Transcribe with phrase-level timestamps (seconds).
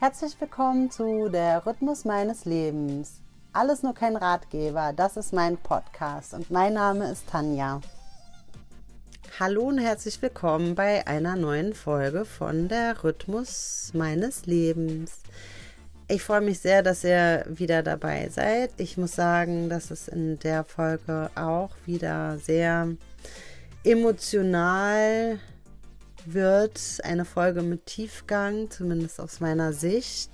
[0.00, 3.20] Herzlich willkommen zu Der Rhythmus meines Lebens.
[3.52, 7.80] Alles nur kein Ratgeber, das ist mein Podcast und mein Name ist Tanja.
[9.40, 15.18] Hallo und herzlich willkommen bei einer neuen Folge von Der Rhythmus meines Lebens.
[16.06, 18.70] Ich freue mich sehr, dass ihr wieder dabei seid.
[18.76, 22.86] Ich muss sagen, dass es in der Folge auch wieder sehr
[23.82, 25.40] emotional
[26.32, 30.30] wird eine Folge mit Tiefgang, zumindest aus meiner Sicht.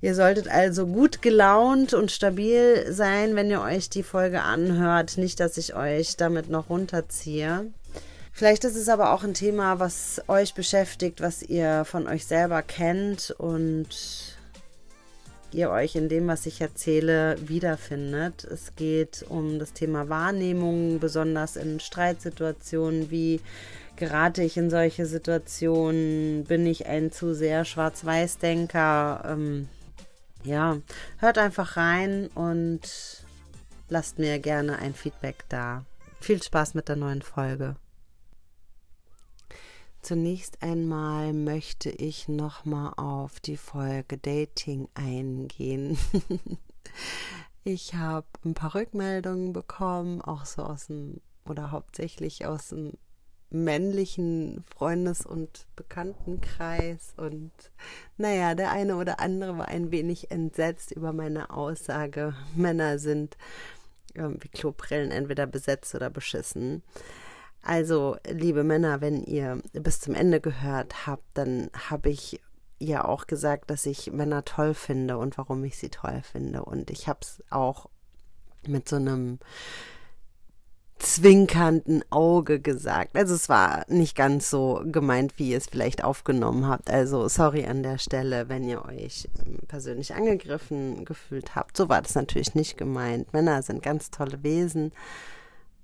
[0.00, 5.18] Ihr solltet also gut gelaunt und stabil sein, wenn ihr euch die Folge anhört.
[5.18, 7.66] Nicht, dass ich euch damit noch runterziehe.
[8.32, 12.62] Vielleicht ist es aber auch ein Thema, was euch beschäftigt, was ihr von euch selber
[12.62, 13.88] kennt und
[15.52, 18.44] ihr euch in dem, was ich erzähle, wiederfindet.
[18.44, 23.10] Es geht um das Thema Wahrnehmung, besonders in Streitsituationen.
[23.10, 23.40] Wie
[23.98, 26.44] gerate ich in solche Situationen?
[26.44, 29.24] Bin ich ein zu sehr Schwarz-Weiß-Denker?
[29.26, 29.68] Ähm,
[30.44, 30.78] ja,
[31.18, 32.80] hört einfach rein und
[33.88, 35.84] lasst mir gerne ein Feedback da.
[36.20, 37.76] Viel Spaß mit der neuen Folge.
[40.00, 45.98] Zunächst einmal möchte ich nochmal auf die Folge Dating eingehen.
[47.64, 52.92] ich habe ein paar Rückmeldungen bekommen, auch so aus dem oder hauptsächlich aus dem
[53.50, 57.14] männlichen Freundes- und Bekanntenkreis.
[57.16, 57.52] Und
[58.16, 63.36] naja, der eine oder andere war ein wenig entsetzt über meine Aussage, Männer sind
[64.14, 66.82] wie Kloprillen entweder besetzt oder beschissen.
[67.62, 72.40] Also, liebe Männer, wenn ihr bis zum Ende gehört habt, dann habe ich
[72.78, 76.64] ja auch gesagt, dass ich Männer toll finde und warum ich sie toll finde.
[76.64, 77.88] Und ich habe es auch
[78.66, 79.38] mit so einem
[80.98, 83.16] zwinkernden Auge gesagt.
[83.16, 86.90] Also es war nicht ganz so gemeint, wie ihr es vielleicht aufgenommen habt.
[86.90, 91.76] Also sorry an der Stelle, wenn ihr euch ähm, persönlich angegriffen gefühlt habt.
[91.76, 93.32] So war das natürlich nicht gemeint.
[93.32, 94.92] Männer sind ganz tolle Wesen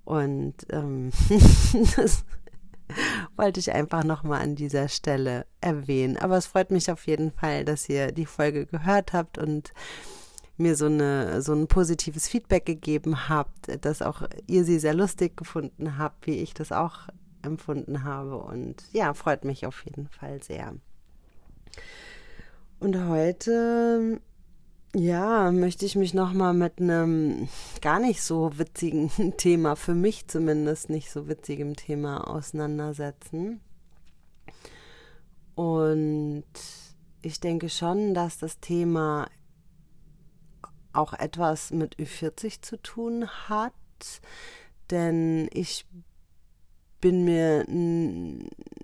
[0.04, 1.10] und ähm,
[1.96, 2.24] das
[3.36, 6.16] wollte ich einfach nochmal an dieser Stelle erwähnen.
[6.16, 9.72] Aber es freut mich auf jeden Fall, dass ihr die Folge gehört habt und
[10.56, 15.36] mir so, eine, so ein positives Feedback gegeben habt, dass auch ihr sie sehr lustig
[15.36, 17.08] gefunden habt, wie ich das auch
[17.42, 18.38] empfunden habe.
[18.38, 20.74] Und ja, freut mich auf jeden Fall sehr.
[22.78, 24.20] Und heute
[24.94, 27.48] ja, möchte ich mich nochmal mit einem
[27.80, 33.60] gar nicht so witzigen Thema, für mich zumindest nicht so witzigem Thema auseinandersetzen.
[35.56, 36.44] Und
[37.22, 39.26] ich denke schon, dass das Thema
[40.94, 43.72] auch etwas mit Ü40 zu tun hat,
[44.90, 45.86] denn ich
[47.00, 47.66] bin mir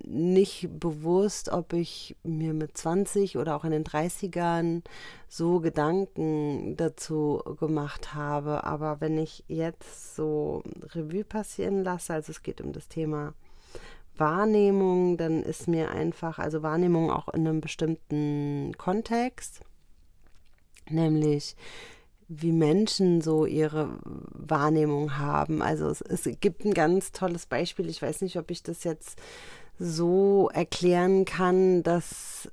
[0.04, 4.82] nicht bewusst, ob ich mir mit 20 oder auch in den 30ern
[5.26, 8.65] so Gedanken dazu gemacht habe.
[8.65, 13.32] Aber wenn ich jetzt so Revue passieren lasse, also es geht um das Thema
[14.19, 19.62] Wahrnehmung, dann ist mir einfach, also Wahrnehmung auch in einem bestimmten Kontext,
[20.91, 21.56] nämlich
[22.32, 25.62] wie Menschen so ihre Wahrnehmung haben.
[25.62, 27.88] Also es, es, gibt ein ganz tolles Beispiel.
[27.88, 29.18] Ich weiß nicht, ob ich das jetzt
[29.80, 32.48] so erklären kann, dass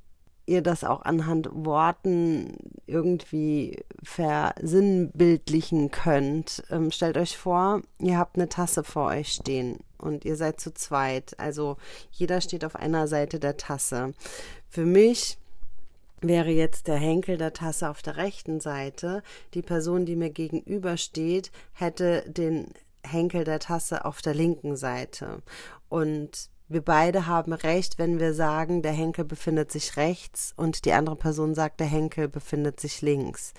[0.47, 2.57] ihr das auch anhand Worten
[2.87, 6.63] irgendwie versinnbildlichen könnt.
[6.71, 10.73] Ähm, stellt euch vor, ihr habt eine Tasse vor euch stehen und ihr seid zu
[10.73, 11.39] zweit.
[11.39, 11.77] Also
[12.11, 14.15] jeder steht auf einer Seite der Tasse.
[14.69, 15.37] Für mich
[16.21, 19.23] wäre jetzt der Henkel der Tasse auf der rechten Seite.
[19.53, 22.73] Die Person, die mir gegenübersteht, hätte den
[23.03, 25.41] Henkel der Tasse auf der linken Seite.
[25.89, 30.91] Und wir beide haben recht, wenn wir sagen, der Henkel befindet sich rechts und die
[30.91, 33.53] andere Person sagt, der Henkel befindet sich links.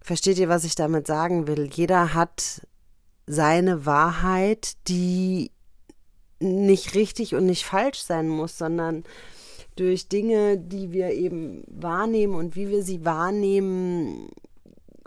[0.00, 1.68] Versteht ihr, was ich damit sagen will?
[1.72, 2.66] Jeder hat
[3.26, 5.50] seine Wahrheit, die
[6.40, 9.04] nicht richtig und nicht falsch sein muss, sondern
[9.76, 14.28] durch Dinge, die wir eben wahrnehmen und wie wir sie wahrnehmen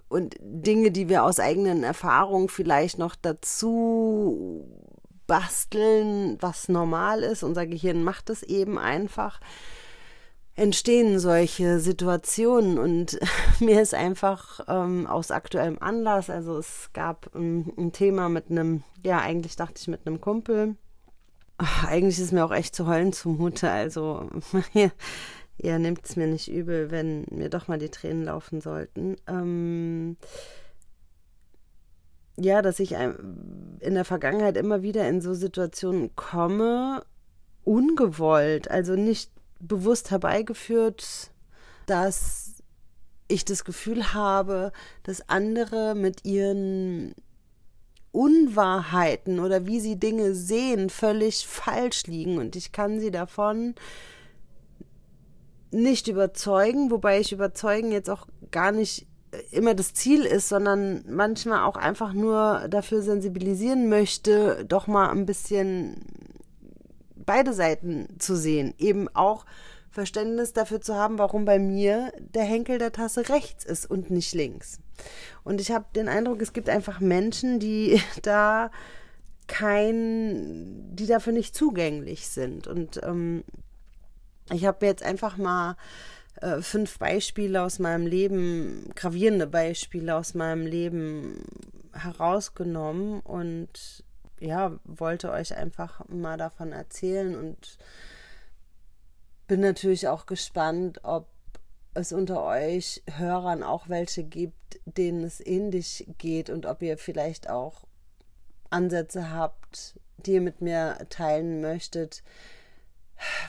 [0.09, 4.65] und Dinge, die wir aus eigenen Erfahrungen vielleicht noch dazu
[5.27, 7.43] basteln, was normal ist.
[7.43, 9.39] Unser Gehirn macht es eben einfach
[10.55, 13.19] entstehen solche Situationen und
[13.59, 18.83] mir ist einfach ähm, aus aktuellem Anlass, also es gab ein, ein Thema mit einem,
[19.03, 20.75] ja eigentlich dachte ich mit einem Kumpel,
[21.57, 23.69] Ach, eigentlich ist mir auch echt zu heulen zumute.
[23.71, 24.29] Also,
[24.73, 24.91] ihr,
[25.57, 29.15] ihr nehmt es mir nicht übel, wenn mir doch mal die Tränen laufen sollten.
[29.27, 30.17] Ähm,
[32.37, 37.03] ja, dass ich in der Vergangenheit immer wieder in so Situationen komme,
[37.63, 41.31] ungewollt, also nicht bewusst herbeigeführt,
[41.85, 42.55] dass
[43.27, 44.71] ich das Gefühl habe,
[45.03, 47.15] dass andere mit ihren
[48.15, 53.75] Unwahrheiten oder wie sie Dinge sehen, völlig falsch liegen und ich kann sie davon
[55.71, 59.07] nicht überzeugen, wobei ich überzeugen jetzt auch gar nicht
[59.51, 65.25] immer das Ziel ist, sondern manchmal auch einfach nur dafür sensibilisieren möchte, doch mal ein
[65.25, 66.05] bisschen
[67.15, 69.45] beide Seiten zu sehen, eben auch
[69.89, 74.33] Verständnis dafür zu haben, warum bei mir der Henkel der Tasse rechts ist und nicht
[74.33, 74.79] links.
[75.43, 78.71] Und ich habe den Eindruck, es gibt einfach Menschen, die da
[79.47, 82.67] kein, die dafür nicht zugänglich sind.
[82.67, 83.43] Und ähm,
[84.51, 85.75] ich habe jetzt einfach mal
[86.41, 91.43] äh, fünf Beispiele aus meinem Leben, gravierende Beispiele aus meinem Leben
[91.93, 94.03] herausgenommen und
[94.39, 97.77] ja, wollte euch einfach mal davon erzählen und
[99.47, 101.27] bin natürlich auch gespannt, ob
[101.95, 107.49] es unter euch Hörern auch welche gibt, denen es ähnlich geht und ob ihr vielleicht
[107.49, 107.85] auch
[108.69, 112.23] Ansätze habt, die ihr mit mir teilen möchtet,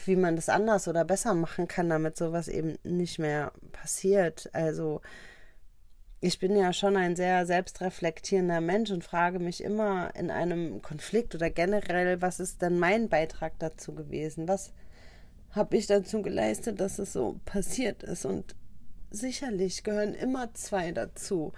[0.05, 4.49] wie man das anders oder besser machen kann, damit sowas eben nicht mehr passiert.
[4.53, 5.01] Also
[6.21, 11.35] ich bin ja schon ein sehr selbstreflektierender Mensch und frage mich immer in einem Konflikt
[11.35, 14.49] oder generell, was ist denn mein Beitrag dazu gewesen?
[14.49, 14.73] Was
[15.57, 18.25] habe ich dazu geleistet, dass es so passiert ist.
[18.25, 18.55] Und
[19.11, 21.53] sicherlich gehören immer zwei dazu.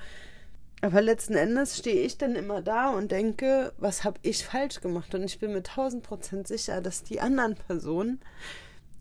[0.80, 5.14] Aber letzten Endes stehe ich dann immer da und denke, was habe ich falsch gemacht?
[5.14, 8.20] Und ich bin mir tausend Prozent sicher, dass die anderen Personen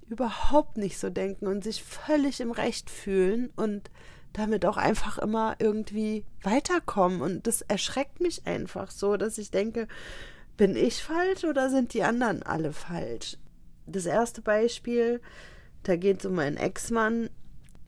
[0.10, 3.92] überhaupt nicht so denken und sich völlig im Recht fühlen und
[4.34, 7.22] damit auch einfach immer irgendwie weiterkommen.
[7.22, 9.88] Und das erschreckt mich einfach so, dass ich denke,
[10.56, 13.38] bin ich falsch oder sind die anderen alle falsch?
[13.88, 15.22] Das erste Beispiel,
[15.84, 17.30] da geht es um meinen Ex-Mann.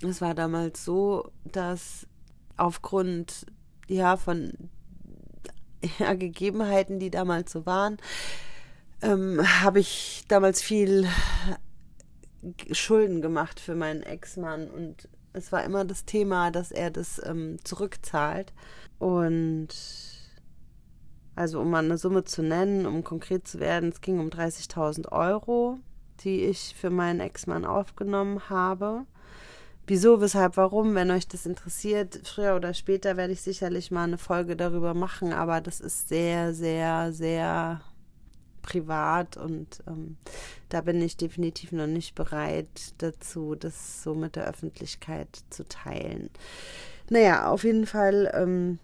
[0.02, 2.08] Es war damals so, dass
[2.58, 3.46] aufgrund
[3.88, 4.54] ja von
[6.00, 7.98] ja, Gegebenheiten, die damals so waren,
[9.02, 11.08] ähm, habe ich damals viel
[12.72, 14.70] Schulden gemacht für meinen Ex-Mann.
[14.70, 18.54] Und es war immer das Thema, dass er das ähm, zurückzahlt.
[18.98, 19.70] Und
[21.36, 25.10] also um mal eine Summe zu nennen, um konkret zu werden, es ging um 30.000
[25.12, 25.80] Euro
[26.24, 29.06] die ich für meinen Ex-Mann aufgenommen habe.
[29.88, 34.20] Wieso, weshalb, warum, wenn euch das interessiert, früher oder später werde ich sicherlich mal eine
[34.20, 37.82] Folge darüber machen, aber das ist sehr, sehr, sehr
[38.62, 40.18] privat und ähm,
[40.70, 46.30] da bin ich definitiv noch nicht bereit dazu, das so mit der Öffentlichkeit zu teilen.
[47.10, 48.78] Naja, auf jeden Fall ähm,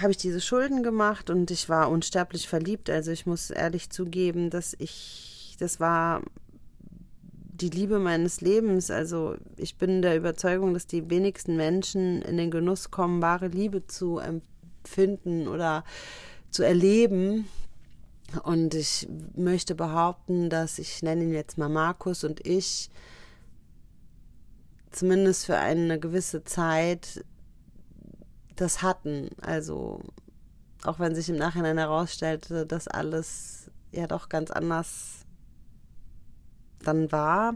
[0.00, 2.88] habe ich diese Schulden gemacht und ich war unsterblich verliebt.
[2.88, 6.22] Also ich muss ehrlich zugeben, dass ich, das war
[7.62, 8.90] die Liebe meines Lebens.
[8.90, 13.86] Also ich bin der Überzeugung, dass die wenigsten Menschen in den Genuss kommen, wahre Liebe
[13.86, 15.84] zu empfinden oder
[16.50, 17.46] zu erleben.
[18.42, 22.90] Und ich möchte behaupten, dass ich nenne ihn jetzt mal Markus und ich
[24.90, 27.24] zumindest für eine gewisse Zeit
[28.56, 29.30] das hatten.
[29.40, 30.00] Also
[30.84, 35.21] auch wenn sich im Nachhinein herausstellte, dass alles ja doch ganz anders
[36.82, 37.54] dann war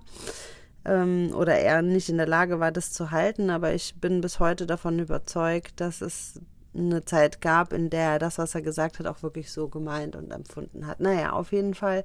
[0.86, 3.50] ähm, oder er nicht in der Lage war, das zu halten.
[3.50, 6.40] Aber ich bin bis heute davon überzeugt, dass es
[6.74, 10.14] eine Zeit gab, in der er das, was er gesagt hat, auch wirklich so gemeint
[10.14, 11.00] und empfunden hat.
[11.00, 12.04] Naja, auf jeden Fall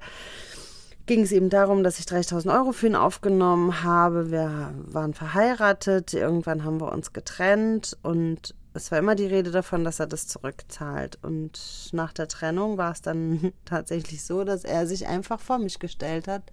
[1.06, 4.30] ging es eben darum, dass ich 30.000 Euro für ihn aufgenommen habe.
[4.30, 9.84] Wir waren verheiratet, irgendwann haben wir uns getrennt und es war immer die Rede davon,
[9.84, 11.18] dass er das zurückzahlt.
[11.22, 15.78] Und nach der Trennung war es dann tatsächlich so, dass er sich einfach vor mich
[15.78, 16.44] gestellt hat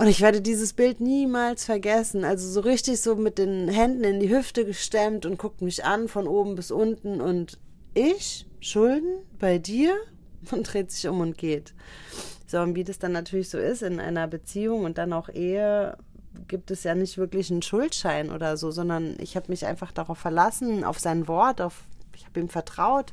[0.00, 2.24] und ich werde dieses Bild niemals vergessen.
[2.24, 6.08] Also so richtig so mit den Händen in die Hüfte gestemmt und guckt mich an
[6.08, 7.20] von oben bis unten.
[7.20, 7.58] Und
[7.92, 9.94] ich, Schulden bei dir?
[10.52, 11.74] Und dreht sich um und geht.
[12.46, 15.98] So, und wie das dann natürlich so ist in einer Beziehung und dann auch Ehe,
[16.48, 20.16] gibt es ja nicht wirklich einen Schuldschein oder so, sondern ich habe mich einfach darauf
[20.16, 21.84] verlassen, auf sein Wort, auf,
[22.16, 23.12] ich habe ihm vertraut.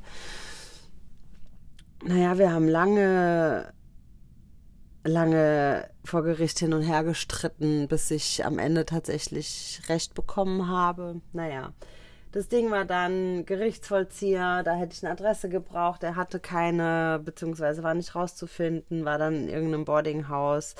[2.05, 3.73] Naja, wir haben lange
[5.07, 11.21] lange vor Gericht hin und her gestritten, bis ich am Ende tatsächlich Recht bekommen habe.
[11.33, 11.73] Naja,
[12.31, 17.83] das Ding war dann Gerichtsvollzieher, da hätte ich eine Adresse gebraucht, er hatte keine, beziehungsweise
[17.83, 20.75] war nicht rauszufinden, war dann in irgendeinem Boardinghaus.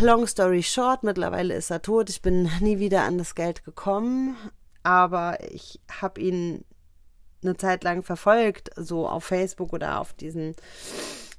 [0.00, 2.10] Long story short, mittlerweile ist er tot.
[2.10, 4.36] Ich bin nie wieder an das Geld gekommen,
[4.82, 6.64] aber ich habe ihn
[7.42, 10.54] eine Zeit lang verfolgt, so auf Facebook oder auf diesen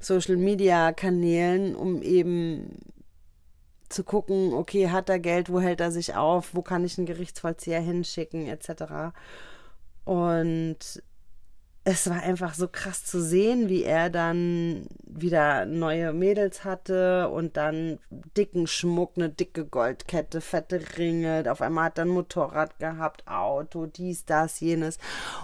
[0.03, 2.79] Social Media Kanälen, um eben
[3.89, 7.05] zu gucken, okay, hat er Geld, wo hält er sich auf, wo kann ich einen
[7.05, 9.13] Gerichtsvollzieher hinschicken, etc.
[10.03, 10.77] Und
[11.85, 17.57] es war einfach so krass zu sehen, wie er dann wieder neue Mädels hatte und
[17.57, 17.99] dann
[18.37, 21.43] dicken Schmuck, eine dicke Goldkette, fette Ringe.
[21.51, 24.97] Auf einmal hat er ein Motorrad gehabt, Auto, dies, das, jenes.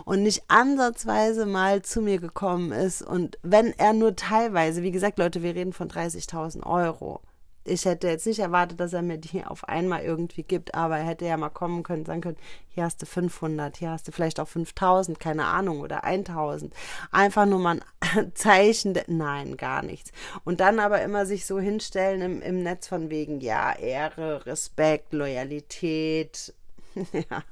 [0.05, 3.01] Und nicht ansatzweise mal zu mir gekommen ist.
[3.01, 7.21] Und wenn er nur teilweise, wie gesagt, Leute, wir reden von 30.000 Euro
[7.69, 11.05] ich hätte jetzt nicht erwartet, dass er mir die auf einmal irgendwie gibt, aber er
[11.05, 12.37] hätte ja mal kommen können, sagen können,
[12.69, 16.73] hier hast du 500, hier hast du vielleicht auch 5000, keine Ahnung, oder 1000.
[17.11, 17.79] Einfach nur mal
[18.15, 20.11] ein Zeichen, nein, gar nichts.
[20.43, 25.13] Und dann aber immer sich so hinstellen im, im Netz von wegen, ja, Ehre, Respekt,
[25.13, 26.53] Loyalität,
[27.13, 27.43] ja.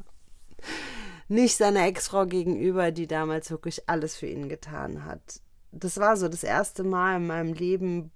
[1.29, 5.41] Nicht seiner Ex-Frau gegenüber, die damals wirklich alles für ihn getan hat.
[5.73, 8.11] Das war so das erste Mal in meinem Leben,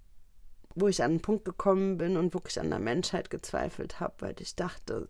[0.75, 4.35] wo ich an einen Punkt gekommen bin und wirklich an der Menschheit gezweifelt habe, weil
[4.39, 5.09] ich dachte,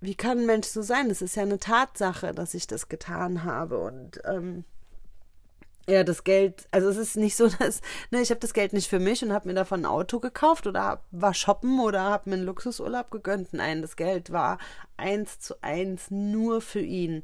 [0.00, 1.10] wie kann ein Mensch so sein?
[1.10, 4.64] Es ist ja eine Tatsache, dass ich das getan habe und ähm,
[5.88, 8.88] ja, das Geld, also es ist nicht so, dass, ne, ich habe das Geld nicht
[8.88, 12.36] für mich und habe mir davon ein Auto gekauft oder war shoppen oder habe mir
[12.36, 13.52] einen Luxusurlaub gegönnt.
[13.52, 14.58] Nein, das Geld war
[14.96, 17.22] eins zu eins nur für ihn,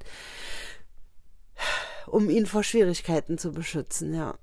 [2.07, 4.39] um ihn vor Schwierigkeiten zu beschützen, ja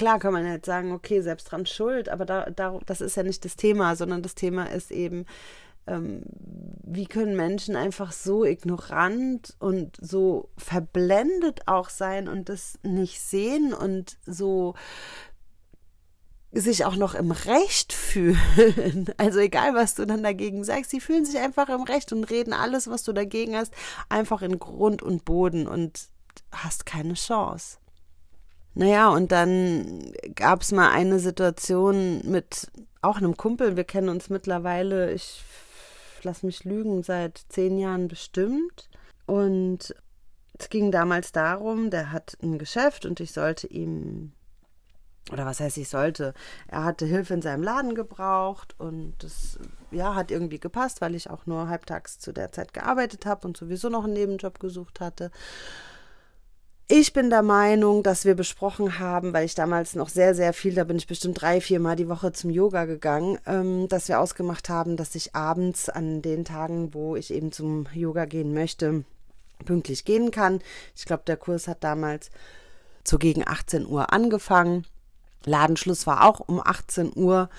[0.00, 3.22] klar kann man jetzt sagen, okay, selbst dran schuld, aber da, da, das ist ja
[3.22, 5.26] nicht das Thema, sondern das Thema ist eben,
[5.86, 6.22] ähm,
[6.82, 13.74] wie können Menschen einfach so ignorant und so verblendet auch sein und das nicht sehen
[13.74, 14.74] und so
[16.50, 19.04] sich auch noch im Recht fühlen.
[19.18, 22.54] Also egal, was du dann dagegen sagst, sie fühlen sich einfach im Recht und reden
[22.54, 23.74] alles, was du dagegen hast,
[24.08, 26.08] einfach in Grund und Boden und
[26.52, 27.79] hast keine Chance.
[28.74, 32.70] Naja, und dann gab es mal eine Situation mit
[33.02, 33.76] auch einem Kumpel.
[33.76, 35.42] Wir kennen uns mittlerweile, ich
[36.22, 38.88] lass mich lügen, seit zehn Jahren bestimmt.
[39.26, 39.94] Und
[40.58, 44.32] es ging damals darum, der hat ein Geschäft und ich sollte ihm,
[45.32, 46.34] oder was heißt ich sollte,
[46.68, 49.58] er hatte Hilfe in seinem Laden gebraucht und das
[49.90, 53.56] ja, hat irgendwie gepasst, weil ich auch nur halbtags zu der Zeit gearbeitet habe und
[53.56, 55.30] sowieso noch einen Nebenjob gesucht hatte.
[56.92, 60.74] Ich bin der Meinung, dass wir besprochen haben, weil ich damals noch sehr, sehr viel,
[60.74, 64.18] da bin ich bestimmt drei, vier Mal die Woche zum Yoga gegangen, ähm, dass wir
[64.18, 69.04] ausgemacht haben, dass ich abends an den Tagen, wo ich eben zum Yoga gehen möchte,
[69.64, 70.58] pünktlich gehen kann.
[70.96, 72.32] Ich glaube, der Kurs hat damals
[73.06, 74.84] so gegen 18 Uhr angefangen.
[75.44, 77.50] Ladenschluss war auch um 18 Uhr.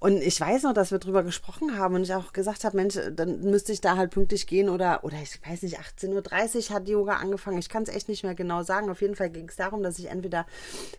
[0.00, 2.98] Und ich weiß noch, dass wir drüber gesprochen haben und ich auch gesagt habe, Mensch,
[3.12, 6.88] dann müsste ich da halt pünktlich gehen oder, oder ich weiß nicht, 18.30 Uhr hat
[6.88, 7.58] Yoga angefangen.
[7.58, 8.90] Ich kann es echt nicht mehr genau sagen.
[8.90, 10.46] Auf jeden Fall ging es darum, dass ich entweder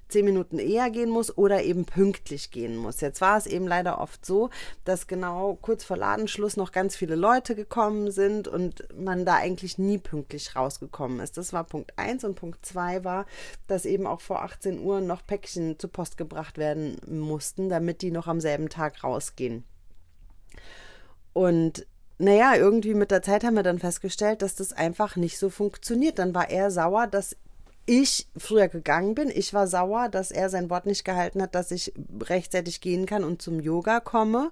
[0.10, 3.00] zehn Minuten eher gehen muss oder eben pünktlich gehen muss.
[3.00, 4.50] Jetzt war es eben leider oft so,
[4.84, 9.77] dass genau kurz vor Ladenschluss noch ganz viele Leute gekommen sind und man da eigentlich
[9.77, 11.38] nie pünktlich rausgekommen ist.
[11.38, 13.25] Das war Punkt eins und Punkt zwei war,
[13.68, 18.12] dass eben auch vor 18 Uhr noch Päckchen zur Post gebracht werden mussten, damit die
[18.12, 19.63] noch am selben Tag Tag rausgehen.
[21.34, 21.86] Und
[22.17, 26.19] naja, irgendwie mit der Zeit haben wir dann festgestellt, dass das einfach nicht so funktioniert.
[26.19, 27.38] Dann war er sauer, dass
[27.86, 29.31] ich früher gegangen bin.
[29.34, 33.24] Ich war sauer, dass er sein Wort nicht gehalten hat, dass ich rechtzeitig gehen kann
[33.24, 34.51] und zum Yoga komme.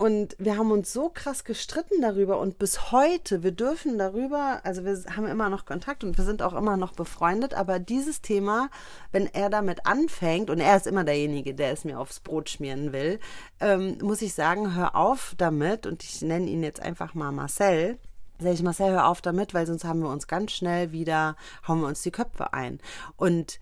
[0.00, 4.82] Und wir haben uns so krass gestritten darüber und bis heute, wir dürfen darüber, also
[4.86, 8.70] wir haben immer noch Kontakt und wir sind auch immer noch befreundet, aber dieses Thema,
[9.12, 12.94] wenn er damit anfängt, und er ist immer derjenige, der es mir aufs Brot schmieren
[12.94, 13.20] will,
[13.60, 17.98] ähm, muss ich sagen, hör auf damit, und ich nenne ihn jetzt einfach mal Marcel,
[18.38, 21.36] sage ich Marcel, hör auf damit, weil sonst haben wir uns ganz schnell wieder,
[21.68, 22.80] hauen wir uns die Köpfe ein.
[23.18, 23.60] Und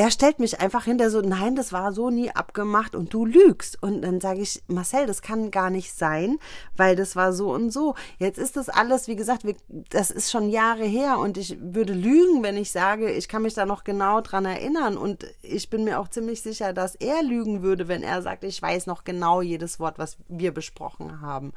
[0.00, 3.82] er stellt mich einfach hinter so, nein, das war so nie abgemacht und du lügst.
[3.82, 6.38] Und dann sage ich, Marcel, das kann gar nicht sein,
[6.74, 7.94] weil das war so und so.
[8.16, 9.44] Jetzt ist das alles, wie gesagt,
[9.90, 13.52] das ist schon Jahre her und ich würde lügen, wenn ich sage, ich kann mich
[13.52, 14.96] da noch genau dran erinnern.
[14.96, 18.62] Und ich bin mir auch ziemlich sicher, dass er lügen würde, wenn er sagt, ich
[18.62, 21.52] weiß noch genau jedes Wort, was wir besprochen haben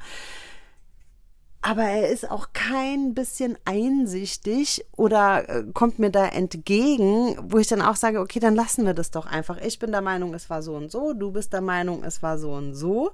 [1.66, 7.68] aber er ist auch kein bisschen einsichtig oder äh, kommt mir da entgegen, wo ich
[7.68, 9.56] dann auch sage, okay, dann lassen wir das doch einfach.
[9.62, 12.36] Ich bin der Meinung, es war so und so, du bist der Meinung, es war
[12.36, 13.12] so und so.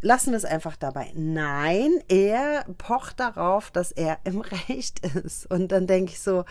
[0.00, 1.10] Lassen wir es einfach dabei.
[1.16, 5.50] Nein, er pocht darauf, dass er im Recht ist.
[5.50, 6.44] Und dann denke ich so,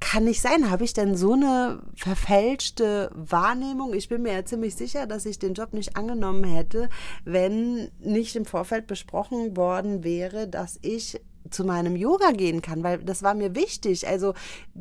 [0.00, 0.70] kann nicht sein.
[0.70, 3.94] Habe ich denn so eine verfälschte Wahrnehmung?
[3.94, 6.88] Ich bin mir ja ziemlich sicher, dass ich den Job nicht angenommen hätte,
[7.24, 11.20] wenn nicht im Vorfeld besprochen worden wäre, dass ich
[11.50, 14.08] zu meinem Yoga gehen kann, weil das war mir wichtig.
[14.08, 14.34] Also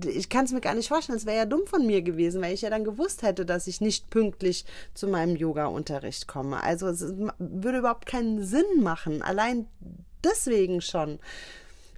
[0.05, 2.53] ich kann es mir gar nicht vorstellen, es wäre ja dumm von mir gewesen, weil
[2.53, 6.63] ich ja dann gewusst hätte, dass ich nicht pünktlich zu meinem Yoga-Unterricht komme.
[6.63, 7.01] Also es
[7.37, 9.21] würde überhaupt keinen Sinn machen.
[9.21, 9.67] Allein
[10.23, 11.19] deswegen schon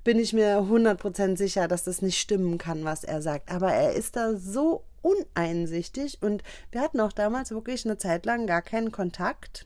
[0.06, 3.52] bin ich mir 100% sicher, dass das nicht stimmen kann, was er sagt.
[3.52, 8.48] Aber er ist da so uneinsichtig und wir hatten auch damals wirklich eine Zeit lang
[8.48, 9.66] gar keinen Kontakt.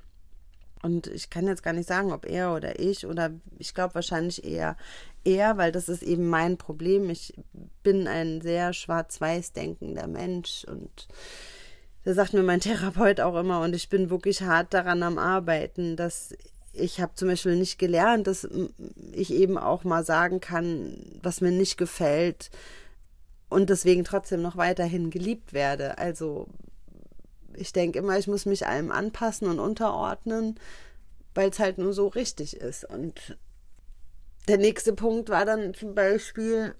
[0.82, 4.46] Und ich kann jetzt gar nicht sagen, ob er oder ich oder ich glaube wahrscheinlich
[4.46, 4.78] eher
[5.26, 7.10] er, weil das ist eben mein Problem.
[7.10, 7.34] Ich
[7.84, 11.10] bin ein sehr schwarz-weiß denkender Mensch und
[12.06, 15.98] da sagt mir mein Therapeut auch immer und ich bin wirklich hart daran am Arbeiten,
[15.98, 16.34] dass
[16.74, 18.48] ich habe zum Beispiel nicht gelernt, dass
[19.12, 22.50] ich eben auch mal sagen kann, was mir nicht gefällt
[23.50, 25.98] und deswegen trotzdem noch weiterhin geliebt werde.
[25.98, 26.48] Also
[27.56, 30.60] ich denke immer, ich muss mich allem anpassen und unterordnen,
[31.34, 32.86] weil es halt nur so richtig ist.
[32.86, 33.38] Und
[34.48, 36.76] der nächste Punkt war dann zum Beispiel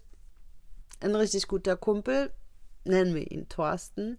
[1.02, 2.32] ein richtig guter Kumpel,
[2.84, 4.18] nennen wir ihn Thorsten.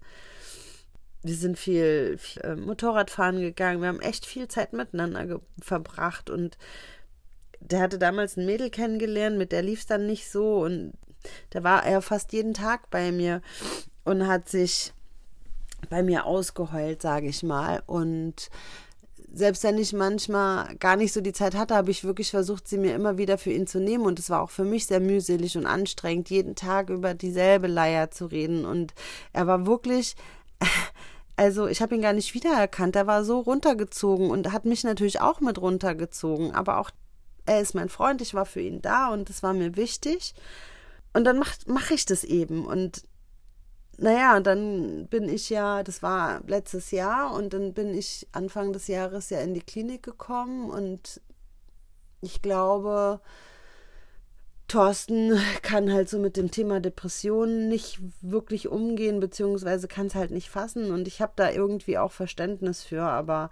[1.22, 6.56] Wir sind viel, viel äh, Motorradfahren gegangen, wir haben echt viel Zeit miteinander verbracht und
[7.60, 10.94] der hatte damals ein Mädel kennengelernt, mit der lief es dann nicht so und
[11.50, 13.42] da war er fast jeden Tag bei mir
[14.04, 14.92] und hat sich
[15.88, 17.82] bei mir ausgeheult, sage ich mal.
[17.86, 18.50] Und
[19.32, 22.78] selbst wenn ich manchmal gar nicht so die Zeit hatte, habe ich wirklich versucht, sie
[22.78, 24.04] mir immer wieder für ihn zu nehmen.
[24.04, 28.10] Und es war auch für mich sehr mühselig und anstrengend, jeden Tag über dieselbe Leier
[28.10, 28.64] zu reden.
[28.64, 28.92] Und
[29.32, 30.16] er war wirklich,
[31.36, 32.96] also ich habe ihn gar nicht wiedererkannt.
[32.96, 36.52] Er war so runtergezogen und hat mich natürlich auch mit runtergezogen.
[36.52, 36.90] Aber auch
[37.46, 40.34] er ist mein Freund, ich war für ihn da und das war mir wichtig.
[41.12, 42.66] Und dann mache mach ich das eben.
[42.66, 43.04] Und
[44.00, 48.86] naja, dann bin ich ja, das war letztes Jahr, und dann bin ich Anfang des
[48.86, 51.20] Jahres ja in die Klinik gekommen und
[52.22, 53.20] ich glaube,
[54.70, 60.30] Thorsten kann halt so mit dem Thema Depressionen nicht wirklich umgehen, beziehungsweise kann es halt
[60.30, 60.92] nicht fassen.
[60.92, 63.02] Und ich habe da irgendwie auch Verständnis für.
[63.02, 63.50] Aber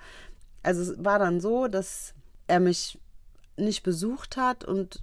[0.63, 2.15] also es war dann so, dass
[2.47, 3.01] er mich
[3.57, 5.03] nicht besucht hat und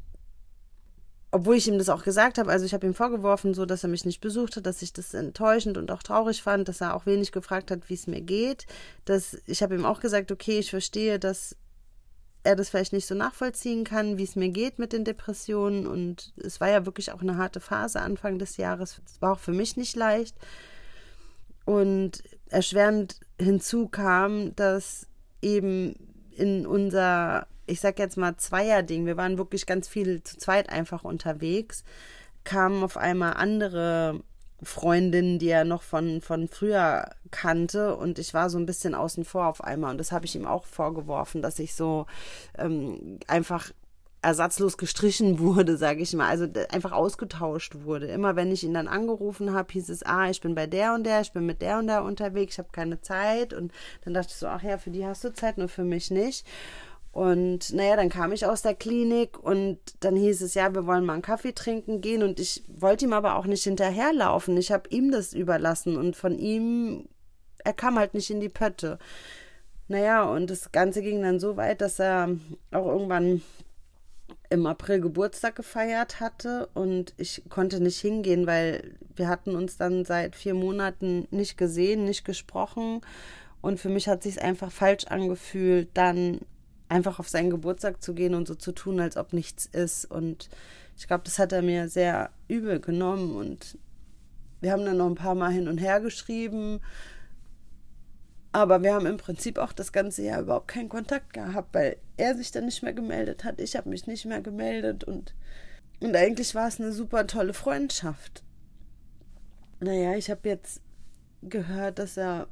[1.31, 3.89] obwohl ich ihm das auch gesagt habe, also ich habe ihm vorgeworfen, so dass er
[3.89, 7.05] mich nicht besucht hat, dass ich das enttäuschend und auch traurig fand, dass er auch
[7.05, 8.67] wenig gefragt hat, wie es mir geht.
[9.03, 11.57] Dass ich habe ihm auch gesagt, okay, ich verstehe, dass
[12.45, 15.87] er das vielleicht nicht so nachvollziehen kann, wie es mir geht mit den Depressionen.
[15.87, 19.01] Und es war ja wirklich auch eine harte Phase Anfang des Jahres.
[19.05, 20.35] Es war auch für mich nicht leicht.
[21.65, 25.07] Und erschwerend hinzu kam, dass
[25.41, 25.95] eben
[26.31, 31.03] in unser ich sag jetzt mal Zweierding, wir waren wirklich ganz viel zu zweit einfach
[31.03, 31.83] unterwegs,
[32.43, 34.21] kamen auf einmal andere
[34.65, 39.25] Freundinnen, die er noch von, von früher kannte und ich war so ein bisschen außen
[39.25, 42.05] vor auf einmal und das habe ich ihm auch vorgeworfen, dass ich so
[42.57, 43.71] ähm, einfach
[44.25, 48.07] ersatzlos gestrichen wurde, sage ich mal, also einfach ausgetauscht wurde.
[48.07, 51.05] Immer wenn ich ihn dann angerufen habe, hieß es, ah, ich bin bei der und
[51.05, 53.71] der, ich bin mit der und der unterwegs, ich habe keine Zeit und
[54.03, 56.45] dann dachte ich so, ach ja, für die hast du Zeit, nur für mich nicht.
[57.15, 61.05] Und naja, dann kam ich aus der Klinik und dann hieß es, ja, wir wollen
[61.05, 62.23] mal einen Kaffee trinken gehen.
[62.23, 64.57] Und ich wollte ihm aber auch nicht hinterherlaufen.
[64.57, 67.07] Ich habe ihm das überlassen und von ihm,
[67.63, 68.99] er kam halt nicht in die Pötte.
[69.87, 72.35] Naja, und das Ganze ging dann so weit, dass er
[72.71, 73.41] auch irgendwann
[74.49, 80.03] im April Geburtstag gefeiert hatte und ich konnte nicht hingehen, weil wir hatten uns dann
[80.03, 82.99] seit vier Monaten nicht gesehen, nicht gesprochen
[83.61, 86.41] und für mich hat sich einfach falsch angefühlt, dann
[86.89, 90.05] einfach auf seinen Geburtstag zu gehen und so zu tun, als ob nichts ist.
[90.05, 90.49] Und
[90.97, 93.35] ich glaube, das hat er mir sehr übel genommen.
[93.35, 93.77] Und
[94.61, 96.79] wir haben dann noch ein paar Mal hin und her geschrieben.
[98.51, 102.35] Aber wir haben im Prinzip auch das ganze Jahr überhaupt keinen Kontakt gehabt, weil er
[102.35, 103.59] sich dann nicht mehr gemeldet hat.
[103.59, 105.03] Ich habe mich nicht mehr gemeldet.
[105.03, 105.35] Und,
[105.99, 108.43] und eigentlich war es eine super tolle Freundschaft.
[109.81, 110.81] Naja, ich habe jetzt
[111.41, 112.47] gehört, dass er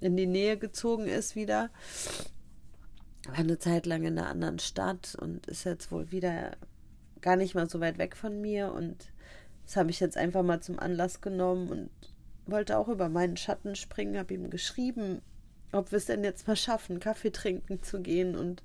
[0.00, 1.70] in die Nähe gezogen ist wieder
[3.28, 6.56] war eine Zeit lang in einer anderen Stadt und ist jetzt wohl wieder
[7.20, 8.72] gar nicht mal so weit weg von mir.
[8.72, 9.12] Und
[9.64, 11.90] das habe ich jetzt einfach mal zum Anlass genommen und
[12.46, 15.20] wollte auch über meinen Schatten springen, habe ihm geschrieben,
[15.72, 18.34] ob wir es denn jetzt mal schaffen, Kaffee trinken zu gehen.
[18.34, 18.62] Und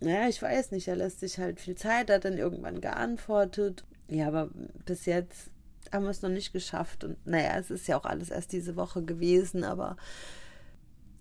[0.00, 3.84] naja, ich weiß nicht, er lässt sich halt viel Zeit, hat dann irgendwann geantwortet.
[4.08, 4.50] Ja, aber
[4.84, 5.50] bis jetzt
[5.92, 7.04] haben wir es noch nicht geschafft.
[7.04, 9.96] Und naja, es ist ja auch alles erst diese Woche gewesen, aber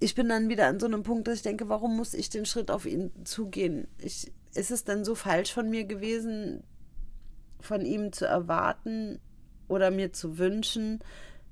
[0.01, 2.45] ich bin dann wieder an so einem Punkt, dass ich denke, warum muss ich den
[2.45, 3.87] Schritt auf ihn zugehen?
[3.99, 6.63] Ich, ist es denn so falsch von mir gewesen,
[7.59, 9.19] von ihm zu erwarten
[9.67, 10.99] oder mir zu wünschen,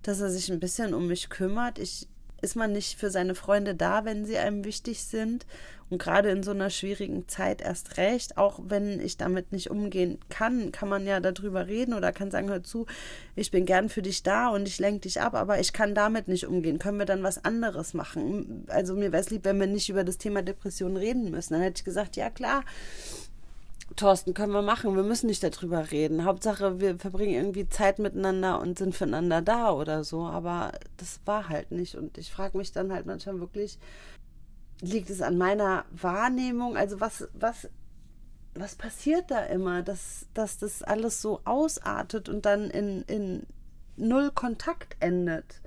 [0.01, 1.77] dass er sich ein bisschen um mich kümmert?
[1.77, 2.07] Ich,
[2.41, 5.45] ist man nicht für seine Freunde da, wenn sie einem wichtig sind.
[5.89, 10.19] Und gerade in so einer schwierigen Zeit erst recht, auch wenn ich damit nicht umgehen
[10.29, 12.85] kann, kann man ja darüber reden oder kann sagen, hör zu,
[13.35, 16.27] ich bin gern für dich da und ich lenke dich ab, aber ich kann damit
[16.27, 16.77] nicht umgehen.
[16.77, 18.65] Können wir dann was anderes machen?
[18.67, 21.53] Also mir wäre es lieb, wenn wir nicht über das Thema Depression reden müssen.
[21.53, 22.63] Dann hätte ich gesagt, ja klar,
[23.95, 24.95] Thorsten, können wir machen.
[24.95, 26.25] Wir müssen nicht darüber reden.
[26.25, 30.25] Hauptsache, wir verbringen irgendwie Zeit miteinander und sind füreinander da oder so.
[30.25, 31.95] Aber das war halt nicht.
[31.95, 33.79] Und ich frage mich dann halt manchmal wirklich,
[34.81, 36.77] liegt es an meiner Wahrnehmung?
[36.77, 37.69] Also was, was,
[38.53, 43.45] was passiert da immer, dass, dass das alles so ausartet und dann in, in
[43.97, 45.61] null Kontakt endet?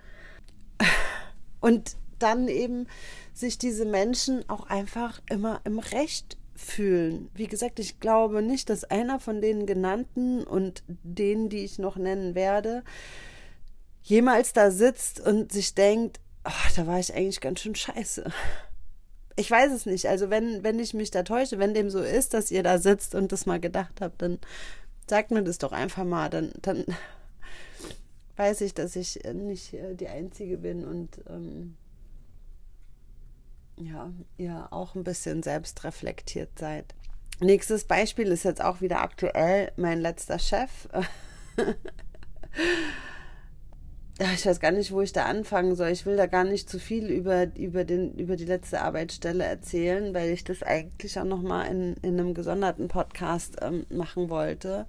[1.61, 2.87] Und dann eben
[3.35, 7.31] sich diese Menschen auch einfach immer im Recht fühlen.
[7.35, 11.97] Wie gesagt, ich glaube nicht, dass einer von den genannten und denen, die ich noch
[11.97, 12.83] nennen werde,
[14.03, 18.25] jemals da sitzt und sich denkt, oh, da war ich eigentlich ganz schön scheiße
[19.37, 20.07] ich weiß es nicht.
[20.09, 23.15] Also wenn, wenn ich mich da täusche, wenn dem so ist, dass ihr da sitzt
[23.15, 24.39] und das mal gedacht habt, dann
[25.09, 26.29] sagt mir das doch einfach mal.
[26.31, 26.85] Dann, dann
[28.37, 31.77] weiß ich, dass ich nicht äh, die Einzige bin und ähm,
[33.87, 36.95] ja, ihr auch ein bisschen selbst reflektiert seid.
[37.41, 40.89] Nächstes Beispiel ist jetzt auch wieder aktuell mein letzter Chef.
[44.35, 45.89] ich weiß gar nicht, wo ich da anfangen soll.
[45.89, 50.15] Ich will da gar nicht zu viel über, über, den, über die letzte Arbeitsstelle erzählen,
[50.15, 54.87] weil ich das eigentlich auch nochmal in, in einem gesonderten Podcast ähm, machen wollte.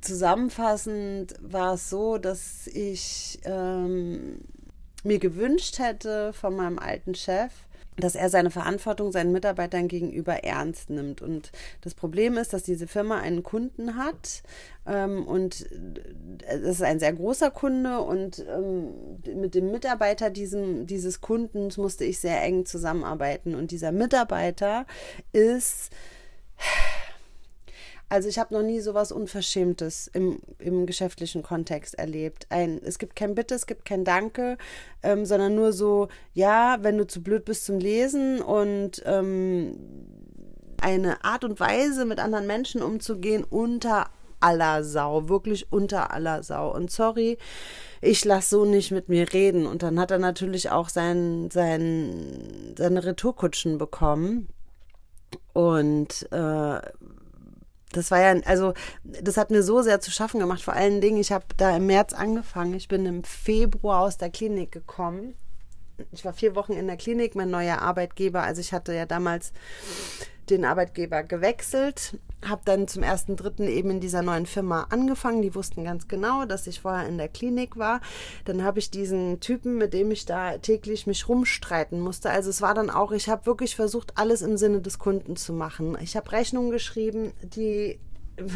[0.00, 4.40] Zusammenfassend war es so, dass ich ähm,
[5.04, 7.52] mir gewünscht hätte von meinem alten Chef,
[7.96, 11.22] dass er seine Verantwortung seinen Mitarbeitern gegenüber ernst nimmt.
[11.22, 14.42] Und das Problem ist, dass diese Firma einen Kunden hat
[14.86, 15.66] ähm, und
[16.46, 22.04] es ist ein sehr großer Kunde und ähm, mit dem Mitarbeiter diesem, dieses Kundens musste
[22.04, 23.54] ich sehr eng zusammenarbeiten.
[23.54, 24.86] Und dieser Mitarbeiter
[25.32, 25.90] ist
[28.08, 32.46] also ich habe noch nie sowas Unverschämtes im, im geschäftlichen Kontext erlebt.
[32.50, 34.56] Ein, es gibt kein Bitte, es gibt kein Danke,
[35.02, 39.78] ähm, sondern nur so, ja, wenn du zu blöd bist zum Lesen und ähm,
[40.80, 46.74] eine Art und Weise, mit anderen Menschen umzugehen, unter aller Sau, wirklich unter aller Sau.
[46.74, 47.38] Und sorry,
[48.02, 49.66] ich lasse so nicht mit mir reden.
[49.66, 54.48] Und dann hat er natürlich auch sein, sein, seine Retourkutschen bekommen.
[55.54, 56.80] Und äh,
[57.96, 60.62] das war ja, also das hat mir so sehr zu schaffen gemacht.
[60.62, 62.74] Vor allen Dingen, ich habe da im März angefangen.
[62.74, 65.34] Ich bin im Februar aus der Klinik gekommen.
[66.12, 68.42] Ich war vier Wochen in der Klinik, mein neuer Arbeitgeber.
[68.42, 69.52] Also ich hatte ja damals
[70.50, 75.42] den Arbeitgeber gewechselt, habe dann zum ersten Dritten eben in dieser neuen Firma angefangen.
[75.42, 78.00] Die wussten ganz genau, dass ich vorher in der Klinik war.
[78.44, 82.30] Dann habe ich diesen Typen, mit dem ich da täglich mich rumstreiten musste.
[82.30, 85.52] Also es war dann auch, ich habe wirklich versucht, alles im Sinne des Kunden zu
[85.52, 85.96] machen.
[86.00, 87.98] Ich habe Rechnungen geschrieben, die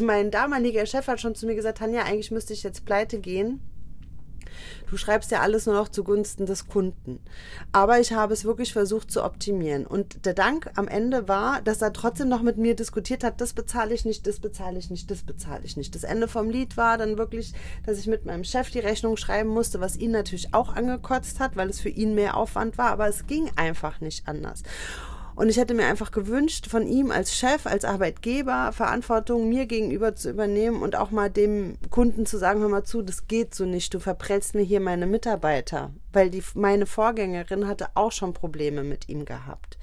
[0.03, 3.61] mein damaliger Chef hat schon zu mir gesagt, Tanja, eigentlich müsste ich jetzt pleite gehen
[4.91, 7.21] Du schreibst ja alles nur noch zugunsten des Kunden.
[7.73, 9.87] Aber ich habe es wirklich versucht zu optimieren.
[9.87, 13.53] Und der Dank am Ende war, dass er trotzdem noch mit mir diskutiert hat, das
[13.53, 15.95] bezahle ich nicht, das bezahle ich nicht, das bezahle ich nicht.
[15.95, 17.53] Das Ende vom Lied war dann wirklich,
[17.85, 21.57] dass ich mit meinem Chef die Rechnung schreiben musste, was ihn natürlich auch angekotzt hat,
[21.57, 22.91] weil es für ihn mehr Aufwand war.
[22.91, 24.63] Aber es ging einfach nicht anders.
[25.39, 30.17] Und ich hätte mir einfach gewünscht, von ihm als Chef, als Arbeitgeber Verantwortung mir gegenüber
[30.17, 33.65] zu übernehmen und auch mal dem Kunden zu sagen, hör mal zu, das geht so
[33.65, 35.93] nicht, du verprellst mir hier meine Mitarbeiter.
[36.13, 39.79] Weil die, meine Vorgängerin hatte auch schon Probleme mit ihm gehabt.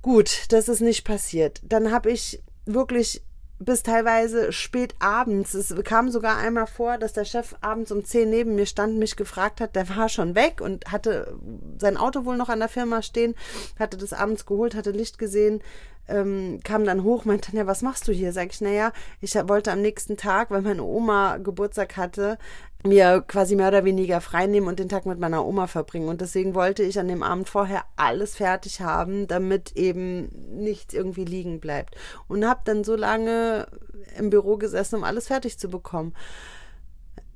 [0.00, 1.60] Gut, das ist nicht passiert.
[1.62, 3.22] Dann habe ich wirklich
[3.58, 5.54] bis teilweise spät abends.
[5.54, 9.16] Es kam sogar einmal vor, dass der Chef abends um zehn neben mir stand, mich
[9.16, 11.38] gefragt hat, der war schon weg und hatte
[11.78, 13.34] sein Auto wohl noch an der Firma stehen,
[13.78, 15.62] hatte das abends geholt, hatte Licht gesehen,
[16.08, 18.32] ähm, kam dann hoch, meinte dann, ja, was machst du hier?
[18.32, 22.38] Sag ich, naja, ich wollte am nächsten Tag, weil meine Oma Geburtstag hatte,
[22.84, 26.08] mir quasi mehr oder weniger frei nehmen und den Tag mit meiner Oma verbringen.
[26.08, 31.24] Und deswegen wollte ich an dem Abend vorher alles fertig haben, damit eben nichts irgendwie
[31.24, 31.96] liegen bleibt.
[32.28, 33.66] Und habe dann so lange
[34.18, 36.14] im Büro gesessen, um alles fertig zu bekommen.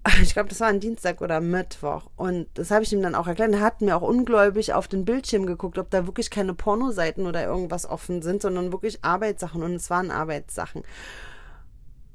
[0.22, 2.10] Ich glaube, das war ein Dienstag oder Mittwoch.
[2.16, 3.52] Und das habe ich ihm dann auch erklärt.
[3.52, 7.44] Er hat mir auch ungläubig auf den Bildschirm geguckt, ob da wirklich keine Pornoseiten oder
[7.44, 9.62] irgendwas offen sind, sondern wirklich Arbeitssachen.
[9.62, 10.82] Und es waren Arbeitssachen.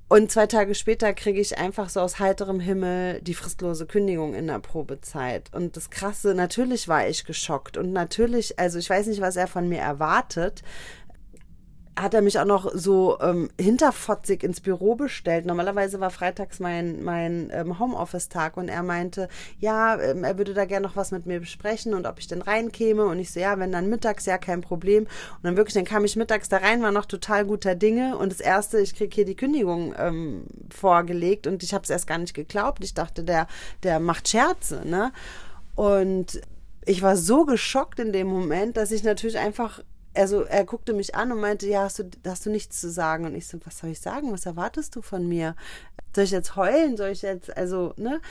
[0.07, 4.45] Und zwei Tage später kriege ich einfach so aus heiterem Himmel die fristlose Kündigung in
[4.45, 5.51] der Probezeit.
[5.51, 7.75] Und das Krasse, natürlich war ich geschockt.
[7.75, 10.61] Und natürlich, also ich weiß nicht, was er von mir erwartet.
[11.97, 15.45] Hat er mich auch noch so ähm, hinterfotzig ins Büro bestellt.
[15.45, 19.29] Normalerweise war freitags mein, mein ähm, Homeoffice-Tag und er meinte,
[19.60, 22.41] ja, ähm, er würde da gerne noch was mit mir besprechen und ob ich denn
[22.41, 23.05] reinkäme.
[23.05, 25.03] Und ich so, ja, wenn dann mittags, ja, kein Problem.
[25.03, 28.17] Und dann wirklich, dann kam ich mittags da rein, war noch total guter Dinge.
[28.17, 32.08] Und das Erste, ich krieg hier die Kündigung ähm, vorgelegt und ich habe es erst
[32.08, 32.84] gar nicht geglaubt.
[32.84, 33.47] Ich dachte, der,
[33.84, 35.13] der macht Scherze, ne?
[35.75, 36.41] Und
[36.86, 39.81] ich war so geschockt in dem Moment, dass ich natürlich einfach
[40.15, 43.25] also er guckte mich an und meinte, ja, hast du, hast du nichts zu sagen?
[43.25, 44.32] Und ich so, was soll ich sagen?
[44.32, 45.56] Was erwartest du von mir?
[46.15, 46.97] Soll ich jetzt heulen?
[46.97, 48.21] Soll ich jetzt, also, ne?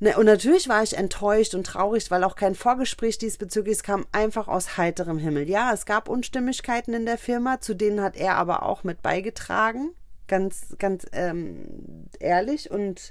[0.00, 4.06] Ne, und natürlich war ich enttäuscht und traurig, weil auch kein Vorgespräch diesbezüglich es kam
[4.12, 5.48] einfach aus heiterem Himmel.
[5.48, 9.90] Ja, es gab Unstimmigkeiten in der Firma, zu denen hat er aber auch mit beigetragen.
[10.28, 12.70] Ganz, ganz ähm, ehrlich.
[12.70, 13.10] Und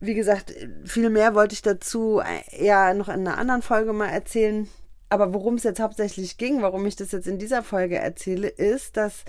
[0.00, 2.22] wie gesagt, viel mehr wollte ich dazu
[2.52, 4.68] eher noch in einer anderen Folge mal erzählen.
[5.08, 8.96] Aber worum es jetzt hauptsächlich ging, warum ich das jetzt in dieser Folge erzähle, ist,
[8.96, 9.24] dass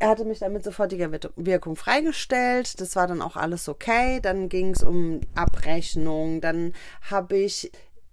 [0.00, 2.80] er hatte mich dann mit sofortiger Wirkung freigestellt.
[2.80, 4.18] Das war dann auch alles okay.
[4.22, 6.40] Dann ging es um Abrechnung.
[6.40, 6.72] Dann
[7.10, 7.70] habe ich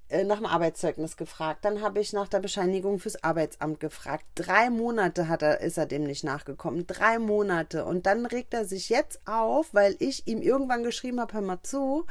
[0.10, 1.64] äh, nach dem Arbeitszeugnis gefragt.
[1.64, 4.26] Dann habe ich nach der Bescheinigung fürs Arbeitsamt gefragt.
[4.36, 6.86] Drei Monate hat er, ist er dem nicht nachgekommen.
[6.88, 7.86] Drei Monate.
[7.86, 11.64] Und dann regt er sich jetzt auf, weil ich ihm irgendwann geschrieben habe, hör mal
[11.64, 12.06] zu,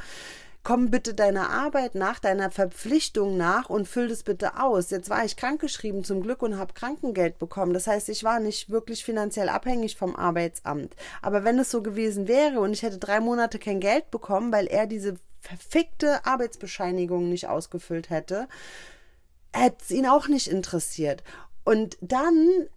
[0.67, 4.89] komm bitte deiner Arbeit nach, deiner Verpflichtung nach und füll das bitte aus.
[4.89, 7.71] Jetzt war ich krankgeschrieben zum Glück und habe Krankengeld bekommen.
[7.71, 10.93] Das heißt, ich war nicht wirklich finanziell abhängig vom Arbeitsamt.
[11.21, 14.67] Aber wenn es so gewesen wäre und ich hätte drei Monate kein Geld bekommen, weil
[14.67, 18.49] er diese verfickte Arbeitsbescheinigung nicht ausgefüllt hätte,
[19.53, 21.23] hätte es ihn auch nicht interessiert.
[21.63, 22.67] Und dann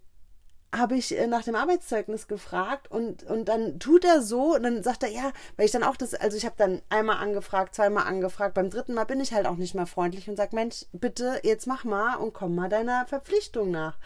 [0.73, 4.83] habe ich äh, nach dem Arbeitszeugnis gefragt und, und dann tut er so und dann
[4.83, 8.05] sagt er, ja, weil ich dann auch das, also ich habe dann einmal angefragt, zweimal
[8.07, 11.39] angefragt, beim dritten Mal bin ich halt auch nicht mehr freundlich und sage, Mensch, bitte,
[11.43, 13.97] jetzt mach mal und komm mal deiner Verpflichtung nach.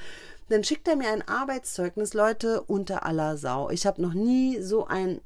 [0.49, 3.69] Dann schickt er mir ein Arbeitszeugnis, Leute, unter aller Sau.
[3.69, 5.21] Ich habe noch nie so ein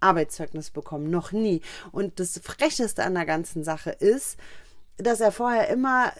[0.00, 1.62] Arbeitszeugnis bekommen, noch nie.
[1.92, 4.38] Und das Frecheste an der ganzen Sache ist,
[4.96, 6.12] dass er vorher immer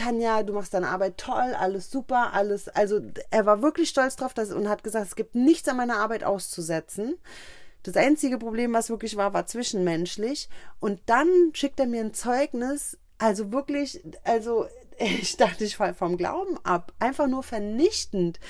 [0.00, 2.68] Tanja, du machst deine Arbeit toll, alles super, alles.
[2.68, 5.98] Also er war wirklich stolz drauf dass, und hat gesagt, es gibt nichts an meiner
[5.98, 7.16] Arbeit auszusetzen.
[7.82, 10.48] Das einzige Problem, was wirklich war, war zwischenmenschlich.
[10.80, 14.66] Und dann schickt er mir ein Zeugnis, also wirklich, also
[14.98, 16.92] ich dachte, ich fall vom Glauben ab.
[16.98, 18.40] Einfach nur vernichtend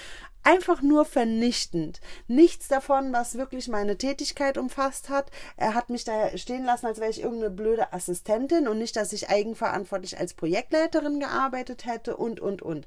[0.42, 2.00] einfach nur vernichtend.
[2.28, 5.30] Nichts davon, was wirklich meine Tätigkeit umfasst hat.
[5.56, 9.12] Er hat mich da stehen lassen, als wäre ich irgendeine blöde Assistentin und nicht, dass
[9.12, 12.86] ich eigenverantwortlich als Projektleiterin gearbeitet hätte und, und, und.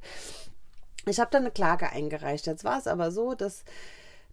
[1.06, 2.48] Ich habe da eine Klage eingereicht.
[2.48, 3.64] Jetzt war es aber so, dass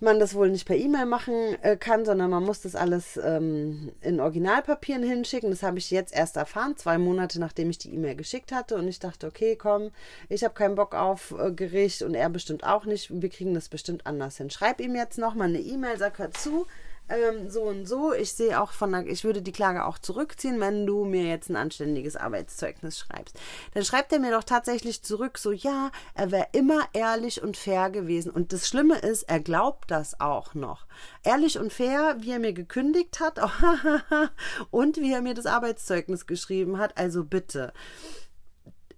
[0.02, 3.92] man das wohl nicht per E-Mail machen äh, kann, sondern man muss das alles ähm,
[4.00, 5.50] in Originalpapieren hinschicken.
[5.50, 8.76] Das habe ich jetzt erst erfahren, zwei Monate nachdem ich die E-Mail geschickt hatte.
[8.76, 9.90] Und ich dachte, okay, komm,
[10.28, 13.10] ich habe keinen Bock auf äh, Gericht und er bestimmt auch nicht.
[13.10, 14.50] Wir kriegen das bestimmt anders hin.
[14.50, 16.66] Schreib ihm jetzt noch mal eine E-Mail, sag hör zu
[17.10, 18.12] ähm, so und so.
[18.12, 21.50] Ich sehe auch von der, ich würde die Klage auch zurückziehen, wenn du mir jetzt
[21.50, 23.38] ein anständiges Arbeitszeugnis schreibst.
[23.74, 27.90] Dann schreibt er mir doch tatsächlich zurück, so ja, er wäre immer ehrlich und fair
[27.90, 28.30] gewesen.
[28.30, 30.86] Und das Schlimme ist, er glaubt das auch noch.
[31.24, 33.40] Ehrlich und fair, wie er mir gekündigt hat
[34.70, 36.96] und wie er mir das Arbeitszeugnis geschrieben hat.
[36.96, 37.72] Also bitte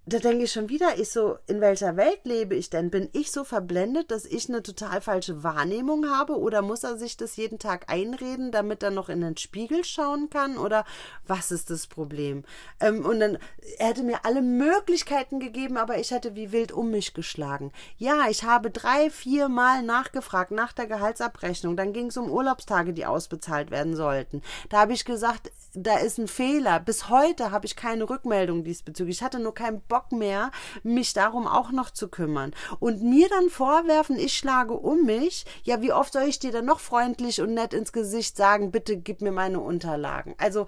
[0.05, 2.89] da denke ich schon wieder, ich so, in welcher Welt lebe ich denn?
[2.89, 6.37] Bin ich so verblendet, dass ich eine total falsche Wahrnehmung habe?
[6.37, 10.29] Oder muss er sich das jeden Tag einreden, damit er noch in den Spiegel schauen
[10.29, 10.57] kann?
[10.57, 10.83] Oder
[11.25, 12.43] was ist das Problem?
[12.81, 13.37] Ähm, und dann,
[13.77, 17.71] er hätte mir alle Möglichkeiten gegeben, aber ich hätte wie wild um mich geschlagen.
[17.97, 21.77] Ja, ich habe drei, vier Mal nachgefragt nach der Gehaltsabrechnung.
[21.77, 24.41] Dann ging es um Urlaubstage, die ausbezahlt werden sollten.
[24.67, 26.79] Da habe ich gesagt, da ist ein Fehler.
[26.79, 29.17] Bis heute habe ich keine Rückmeldung diesbezüglich.
[29.17, 30.51] Ich hatte nur keinen Bock mehr,
[30.83, 32.51] mich darum auch noch zu kümmern.
[32.79, 35.45] Und mir dann vorwerfen, ich schlage um mich.
[35.63, 38.97] Ja, wie oft soll ich dir dann noch freundlich und nett ins Gesicht sagen, bitte
[38.97, 40.35] gib mir meine Unterlagen?
[40.37, 40.67] Also,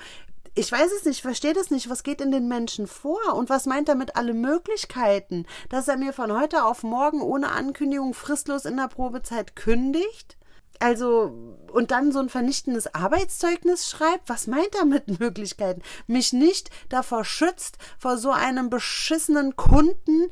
[0.57, 1.89] ich weiß es nicht, verstehe das nicht.
[1.89, 3.19] Was geht in den Menschen vor?
[3.35, 5.45] Und was meint er mit alle Möglichkeiten?
[5.69, 10.37] Dass er mir von heute auf morgen ohne Ankündigung fristlos in der Probezeit kündigt?
[10.79, 14.29] Also, und dann so ein vernichtendes Arbeitszeugnis schreibt?
[14.29, 15.81] Was meint er mit Möglichkeiten?
[16.07, 20.29] Mich nicht davor schützt, vor so einem beschissenen Kunden,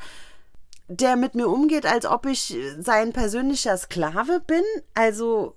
[0.87, 4.63] der mit mir umgeht, als ob ich sein persönlicher Sklave bin?
[4.93, 5.55] Also,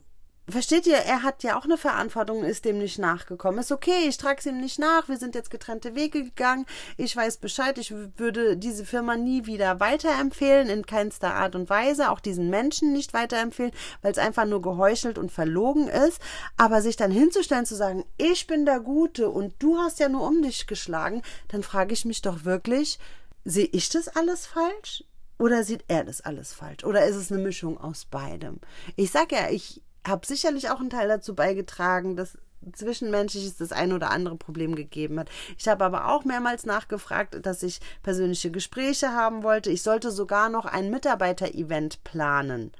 [0.48, 3.58] Versteht ihr, er hat ja auch eine Verantwortung, ist dem nicht nachgekommen.
[3.58, 7.16] Ist okay, ich trage es ihm nicht nach, wir sind jetzt getrennte Wege gegangen, ich
[7.16, 12.20] weiß Bescheid, ich würde diese Firma nie wieder weiterempfehlen, in keinster Art und Weise, auch
[12.20, 16.20] diesen Menschen nicht weiterempfehlen, weil es einfach nur geheuchelt und verlogen ist.
[16.56, 20.28] Aber sich dann hinzustellen, zu sagen, ich bin der Gute und du hast ja nur
[20.28, 23.00] um dich geschlagen, dann frage ich mich doch wirklich,
[23.44, 25.02] sehe ich das alles falsch?
[25.38, 26.84] Oder sieht er das alles falsch?
[26.84, 28.60] Oder ist es eine Mischung aus beidem?
[28.94, 32.38] Ich sag ja, ich habe sicherlich auch einen Teil dazu beigetragen, dass
[32.72, 35.28] zwischenmenschliches das ein oder andere Problem gegeben hat.
[35.58, 39.70] Ich habe aber auch mehrmals nachgefragt, dass ich persönliche Gespräche haben wollte.
[39.70, 42.72] Ich sollte sogar noch ein Mitarbeiter-Event planen.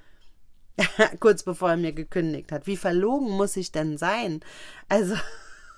[1.20, 2.66] Kurz bevor er mir gekündigt hat.
[2.66, 4.40] Wie verlogen muss ich denn sein?
[4.88, 5.14] Also,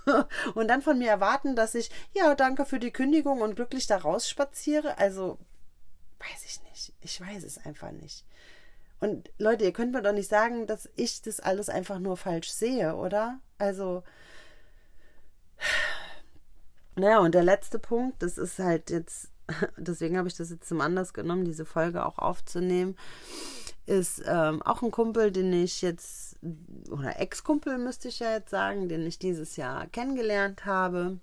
[0.54, 3.98] und dann von mir erwarten, dass ich, ja, danke für die Kündigung und glücklich da
[3.98, 4.98] rausspaziere.
[4.98, 5.38] Also,
[6.18, 6.94] weiß ich nicht.
[7.00, 8.24] Ich weiß es einfach nicht.
[9.00, 12.50] Und Leute, ihr könnt mir doch nicht sagen, dass ich das alles einfach nur falsch
[12.50, 13.40] sehe, oder?
[13.58, 14.02] Also,
[16.96, 19.30] naja, und der letzte Punkt, das ist halt jetzt,
[19.76, 22.96] deswegen habe ich das jetzt zum Anlass genommen, diese Folge auch aufzunehmen,
[23.86, 26.36] ist ähm, auch ein Kumpel, den ich jetzt,
[26.90, 31.18] oder Ex-Kumpel müsste ich ja jetzt sagen, den ich dieses Jahr kennengelernt habe.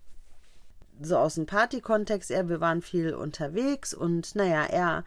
[1.02, 5.04] So aus dem Party-Kontext, er, wir waren viel unterwegs und naja, er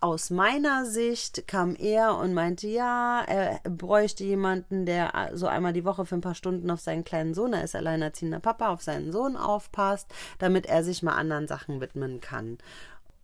[0.00, 5.84] aus meiner Sicht kam er und meinte, ja, er bräuchte jemanden, der so einmal die
[5.84, 9.10] Woche für ein paar Stunden auf seinen kleinen Sohn, er ist alleinerziehender Papa, auf seinen
[9.10, 10.06] Sohn aufpasst,
[10.38, 12.58] damit er sich mal anderen Sachen widmen kann.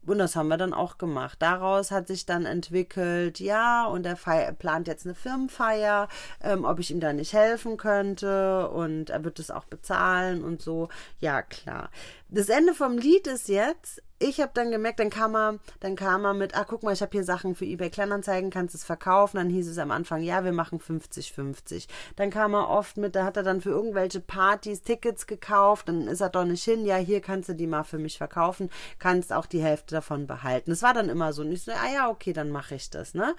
[0.06, 1.40] Und das haben wir dann auch gemacht.
[1.40, 4.16] Daraus hat sich dann entwickelt, ja, und er
[4.52, 6.08] plant jetzt eine Firmenfeier,
[6.42, 10.60] ähm, ob ich ihm da nicht helfen könnte und er wird es auch bezahlen und
[10.60, 10.88] so.
[11.20, 11.90] Ja, klar.
[12.34, 16.24] Das Ende vom Lied ist jetzt, ich habe dann gemerkt, dann kam er, dann kam
[16.24, 19.36] er mit, ah, guck mal, ich habe hier Sachen für eBay Kleinanzeigen, kannst es verkaufen.
[19.36, 21.86] Dann hieß es am Anfang, ja, wir machen 50-50.
[22.16, 26.08] Dann kam er oft mit, da hat er dann für irgendwelche Partys Tickets gekauft, dann
[26.08, 28.68] ist er doch nicht hin, ja, hier kannst du die mal für mich verkaufen,
[28.98, 30.72] kannst auch die Hälfte davon behalten.
[30.72, 33.14] Es war dann immer so, und ich so, ah ja, okay, dann mache ich das,
[33.14, 33.36] ne?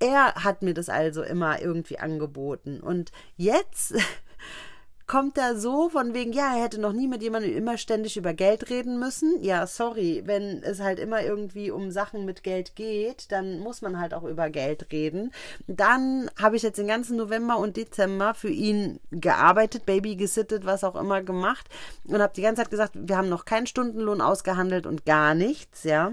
[0.00, 2.80] Er hat mir das also immer irgendwie angeboten.
[2.80, 3.94] Und jetzt
[5.06, 8.32] kommt er so von wegen, ja, er hätte noch nie mit jemandem immer ständig über
[8.32, 9.42] Geld reden müssen.
[9.42, 13.98] Ja, sorry, wenn es halt immer irgendwie um Sachen mit Geld geht, dann muss man
[14.00, 15.32] halt auch über Geld reden.
[15.66, 20.84] Dann habe ich jetzt den ganzen November und Dezember für ihn gearbeitet, Baby gesittet, was
[20.84, 21.68] auch immer gemacht
[22.06, 25.84] und habe die ganze Zeit gesagt, wir haben noch keinen Stundenlohn ausgehandelt und gar nichts,
[25.84, 26.12] ja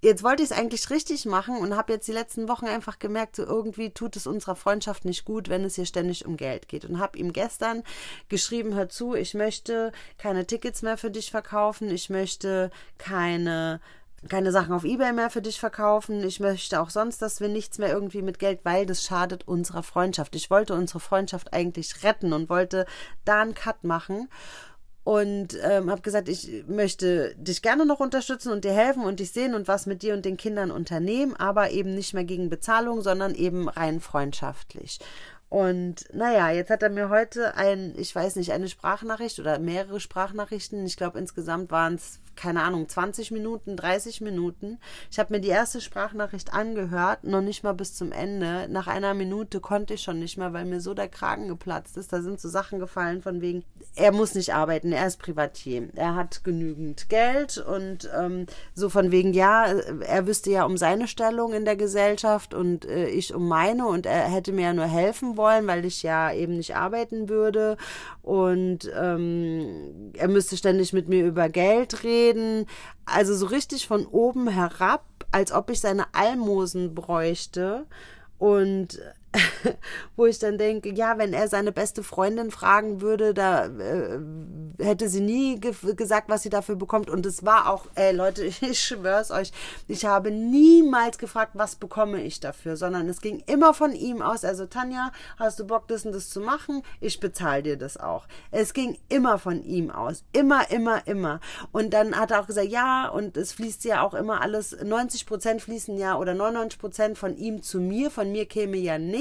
[0.00, 3.36] jetzt wollte ich es eigentlich richtig machen und habe jetzt die letzten Wochen einfach gemerkt,
[3.36, 6.84] so irgendwie tut es unserer Freundschaft nicht gut, wenn es hier ständig um Geld geht.
[6.84, 7.82] Und habe ihm gestern
[8.28, 13.80] geschrieben, hör zu, ich möchte keine Tickets mehr für dich verkaufen, ich möchte keine
[14.28, 16.24] keine Sachen auf eBay mehr für dich verkaufen.
[16.24, 19.84] Ich möchte auch sonst, dass wir nichts mehr irgendwie mit Geld, weil das schadet unserer
[19.84, 20.34] Freundschaft.
[20.34, 22.84] Ich wollte unsere Freundschaft eigentlich retten und wollte
[23.24, 24.28] da einen Cut machen
[25.08, 29.32] und ähm, habe gesagt, ich möchte dich gerne noch unterstützen und dir helfen und dich
[29.32, 33.00] sehen und was mit dir und den Kindern unternehmen, aber eben nicht mehr gegen Bezahlung,
[33.00, 34.98] sondern eben rein freundschaftlich.
[35.48, 39.98] Und naja, jetzt hat er mir heute ein, ich weiß nicht, eine Sprachnachricht oder mehrere
[39.98, 44.78] Sprachnachrichten, ich glaube insgesamt waren es keine Ahnung, 20 Minuten, 30 Minuten.
[45.10, 48.68] Ich habe mir die erste Sprachnachricht angehört, noch nicht mal bis zum Ende.
[48.70, 52.12] Nach einer Minute konnte ich schon nicht mehr, weil mir so der Kragen geplatzt ist.
[52.12, 53.64] Da sind so Sachen gefallen von wegen,
[53.96, 55.88] er muss nicht arbeiten, er ist Privatier.
[55.96, 61.08] Er hat genügend Geld und ähm, so von wegen, ja, er wüsste ja um seine
[61.08, 64.86] Stellung in der Gesellschaft und äh, ich um meine und er hätte mir ja nur
[64.86, 67.76] helfen wollen, weil ich ja eben nicht arbeiten würde
[68.28, 72.66] und ähm, er müsste ständig mit mir über Geld reden
[73.08, 77.86] also so richtig von oben herab, als ob ich seine Almosen bräuchte.
[78.38, 79.00] Und
[80.16, 84.18] wo ich dann denke, ja, wenn er seine beste Freundin fragen würde, da äh,
[84.78, 87.10] hätte sie nie ge gesagt, was sie dafür bekommt.
[87.10, 89.52] Und es war auch, ey Leute, ich schwör's euch,
[89.86, 94.44] ich habe niemals gefragt, was bekomme ich dafür, sondern es ging immer von ihm aus.
[94.44, 96.82] Also Tanja, hast du Bock, das und das zu machen?
[97.00, 98.26] Ich bezahle dir das auch.
[98.50, 100.24] Es ging immer von ihm aus.
[100.32, 101.40] Immer, immer, immer.
[101.72, 105.26] Und dann hat er auch gesagt, ja, und es fließt ja auch immer alles, 90
[105.26, 109.17] Prozent fließen ja oder 99 Prozent von ihm zu mir, von mir käme ja nichts.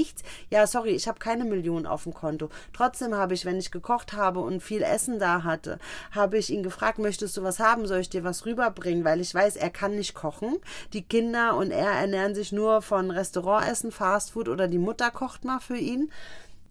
[0.50, 2.50] Ja, sorry, ich habe keine Millionen auf dem Konto.
[2.74, 5.80] Trotzdem habe ich, wenn ich gekocht habe und viel Essen da hatte,
[6.12, 7.88] habe ich ihn gefragt, möchtest du was haben?
[7.88, 9.04] Soll ich dir was rüberbringen?
[9.04, 10.58] Weil ich weiß, er kann nicht kochen.
[10.94, 15.60] Die Kinder und er ernähren sich nur von Restaurantessen, Fastfood oder die Mutter kocht mal
[15.60, 16.12] für ihn.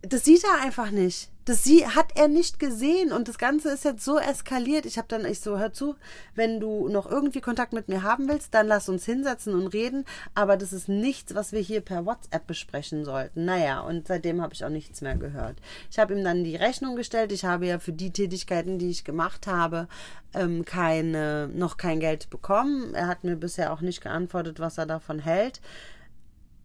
[0.09, 1.31] Das sieht er einfach nicht.
[1.47, 4.85] Das sie hat er nicht gesehen und das Ganze ist jetzt so eskaliert.
[4.85, 5.95] Ich habe dann ich so hör zu,
[6.35, 10.05] wenn du noch irgendwie Kontakt mit mir haben willst, dann lass uns hinsetzen und reden.
[10.35, 13.45] Aber das ist nichts, was wir hier per WhatsApp besprechen sollten.
[13.45, 15.59] Naja, und seitdem habe ich auch nichts mehr gehört.
[15.88, 17.30] Ich habe ihm dann die Rechnung gestellt.
[17.30, 19.87] Ich habe ja für die Tätigkeiten, die ich gemacht habe,
[20.35, 22.93] ähm, keine noch kein Geld bekommen.
[22.95, 25.61] Er hat mir bisher auch nicht geantwortet, was er davon hält.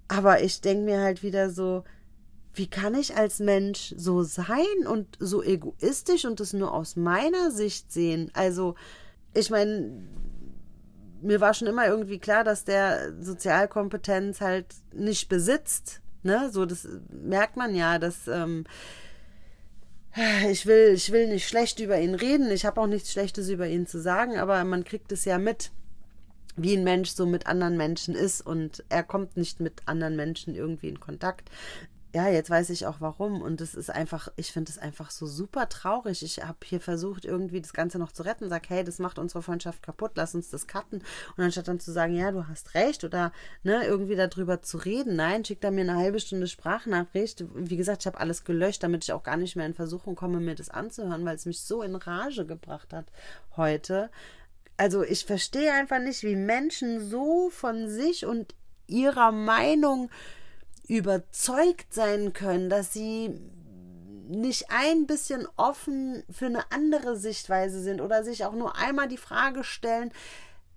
[0.07, 1.83] Aber ich denke mir halt wieder so,
[2.53, 7.51] wie kann ich als Mensch so sein und so egoistisch und das nur aus meiner
[7.51, 8.29] Sicht sehen?
[8.33, 8.75] Also,
[9.33, 10.03] ich meine,
[11.21, 16.01] mir war schon immer irgendwie klar, dass der Sozialkompetenz halt nicht besitzt.
[16.23, 18.65] Ne, so das merkt man ja, dass ähm,
[20.49, 22.51] ich will, ich will nicht schlecht über ihn reden.
[22.51, 25.71] Ich habe auch nichts Schlechtes über ihn zu sagen, aber man kriegt es ja mit,
[26.55, 30.53] wie ein Mensch so mit anderen Menschen ist und er kommt nicht mit anderen Menschen
[30.53, 31.49] irgendwie in Kontakt
[32.13, 33.41] ja, jetzt weiß ich auch warum.
[33.41, 36.23] Und es ist einfach, ich finde es einfach so super traurig.
[36.23, 38.49] Ich habe hier versucht, irgendwie das Ganze noch zu retten.
[38.49, 41.03] Sag, hey, das macht unsere Freundschaft kaputt, lass uns das cutten.
[41.37, 43.31] Und anstatt dann zu sagen, ja, du hast recht oder
[43.63, 47.45] ne, irgendwie darüber zu reden, nein, schickt er mir eine halbe Stunde Sprachnachricht.
[47.55, 50.41] Wie gesagt, ich habe alles gelöscht, damit ich auch gar nicht mehr in Versuchung komme,
[50.41, 53.05] mir das anzuhören, weil es mich so in Rage gebracht hat
[53.55, 54.09] heute.
[54.75, 58.55] Also ich verstehe einfach nicht, wie Menschen so von sich und
[58.87, 60.09] ihrer Meinung
[60.97, 63.39] überzeugt sein können, dass sie
[64.27, 69.17] nicht ein bisschen offen für eine andere Sichtweise sind oder sich auch nur einmal die
[69.17, 70.11] Frage stellen,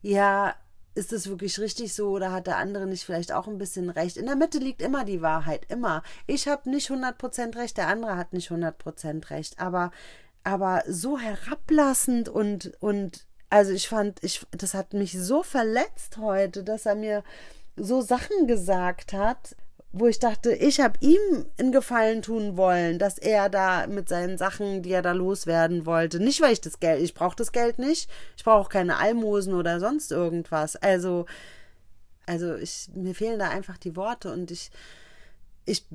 [0.03, 0.55] ja,
[0.95, 4.17] ist es wirklich richtig so oder hat der andere nicht vielleicht auch ein bisschen recht?
[4.17, 6.05] In der Mitte liegt immer die Wahrheit, immer.
[6.29, 9.91] Ich habe nicht 100% recht, der andere hat nicht 100% recht, aber,
[10.45, 16.63] aber so herablassend und, und, also ich fand, ich, das hat mich so verletzt heute,
[16.63, 17.25] dass er mir
[17.77, 19.57] so Sachen gesagt hat,
[19.97, 24.37] wo ich dachte, ich habe ihm einen Gefallen tun wollen, dass er da mit seinen
[24.39, 27.79] Sachen, die er da loswerden wollte, nicht weil ich das Geld, ich brauche das Geld
[27.79, 30.75] nicht, ich brauche auch keine Almosen oder sonst irgendwas.
[30.75, 31.27] Also,
[32.27, 34.73] also ich, mir fehlen da einfach die Worte und ich,
[35.65, 35.87] ich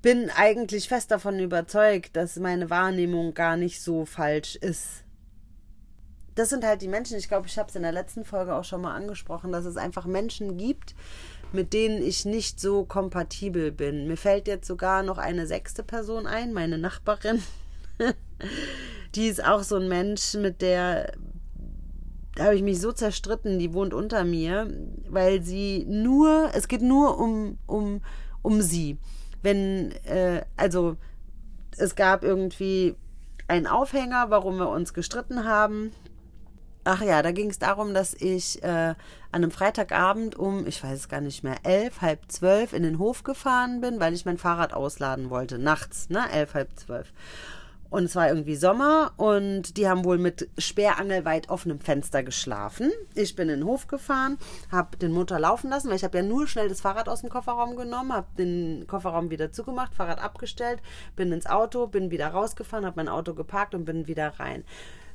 [0.00, 5.04] bin eigentlich fest davon überzeugt, dass meine Wahrnehmung gar nicht so falsch ist.
[6.36, 8.64] Das sind halt die Menschen, ich glaube, ich habe es in der letzten Folge auch
[8.64, 10.94] schon mal angesprochen, dass es einfach Menschen gibt,
[11.54, 14.06] mit denen ich nicht so kompatibel bin.
[14.06, 17.42] Mir fällt jetzt sogar noch eine sechste Person ein, meine Nachbarin.
[19.14, 21.12] die ist auch so ein Mensch, mit der
[22.38, 24.68] habe ich mich so zerstritten, die wohnt unter mir,
[25.08, 28.00] weil sie nur, es geht nur um, um,
[28.42, 28.98] um sie.
[29.42, 30.96] Wenn, äh, also
[31.76, 32.96] es gab irgendwie
[33.46, 35.92] einen Aufhänger, warum wir uns gestritten haben.
[36.84, 38.96] Ach ja, da ging es darum, dass ich äh, an
[39.32, 43.22] einem Freitagabend um, ich weiß es gar nicht mehr, elf, halb zwölf in den Hof
[43.22, 45.58] gefahren bin, weil ich mein Fahrrad ausladen wollte.
[45.58, 46.30] Nachts, ne?
[46.30, 47.12] Elf, halb zwölf.
[47.88, 52.90] Und es war irgendwie Sommer und die haben wohl mit sperrangelweit offenem Fenster geschlafen.
[53.14, 54.36] Ich bin in den Hof gefahren,
[54.70, 57.30] habe den Motor laufen lassen, weil ich habe ja nur schnell das Fahrrad aus dem
[57.30, 60.82] Kofferraum genommen, habe den Kofferraum wieder zugemacht, Fahrrad abgestellt,
[61.14, 64.64] bin ins Auto, bin wieder rausgefahren, habe mein Auto geparkt und bin wieder rein.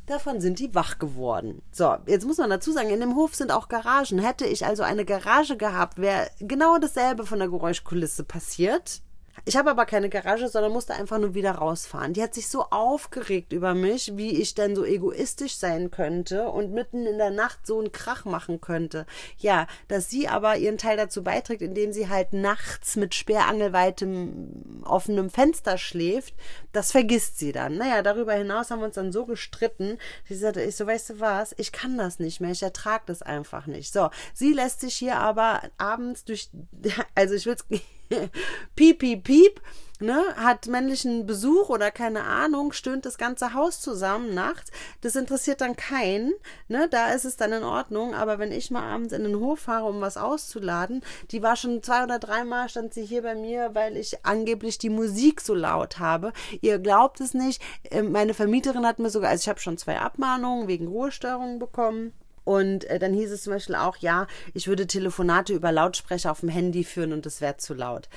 [0.10, 1.62] Davon sind die wach geworden.
[1.72, 4.18] So, jetzt muss man dazu sagen, in dem Hof sind auch Garagen.
[4.18, 9.04] Hätte ich also eine Garage gehabt, wäre genau dasselbe von der Geräuschkulisse passiert.
[9.46, 12.14] Ich habe aber keine Garage, sondern musste einfach nur wieder rausfahren.
[12.14, 16.72] Die hat sich so aufgeregt über mich, wie ich denn so egoistisch sein könnte und
[16.72, 19.06] mitten in der Nacht so einen Krach machen könnte.
[19.38, 25.30] Ja, dass sie aber ihren Teil dazu beiträgt, indem sie halt nachts mit sperrangelweitem offenem
[25.30, 26.34] Fenster schläft,
[26.72, 27.78] das vergisst sie dann.
[27.78, 29.98] Naja, darüber hinaus haben wir uns dann so gestritten.
[30.28, 33.22] Sie sagte, ich so, weißt du was, ich kann das nicht mehr, ich ertrage das
[33.22, 33.94] einfach nicht.
[33.94, 36.50] So, sie lässt sich hier aber abends durch,
[37.16, 37.66] also ich will es
[38.76, 39.62] piep, piep, piep,
[40.00, 44.72] ne, hat männlichen Besuch oder keine Ahnung, stöhnt das ganze Haus zusammen nachts.
[45.02, 46.34] Das interessiert dann keinen,
[46.68, 48.16] ne, da ist es dann in Ordnung.
[48.16, 51.02] Aber wenn ich mal abends in den Hof fahre, um was auszuladen,
[51.32, 54.90] die war schon zwei oder dreimal stand sie hier bei mir, weil ich angeblich die
[54.90, 56.34] Musik so laut habe.
[56.62, 57.62] Ihr glaubt es nicht.
[57.92, 62.14] Ähm, meine Vermieterin hat mir sogar, also ich habe schon zwei Abmahnungen wegen Ruhestörungen bekommen.
[62.50, 64.26] Und äh, dann hieß es zum Beispiel auch, ja,
[64.56, 68.10] ich würde Telefonate über Lautsprecher auf dem Handy führen und es wäre zu laut.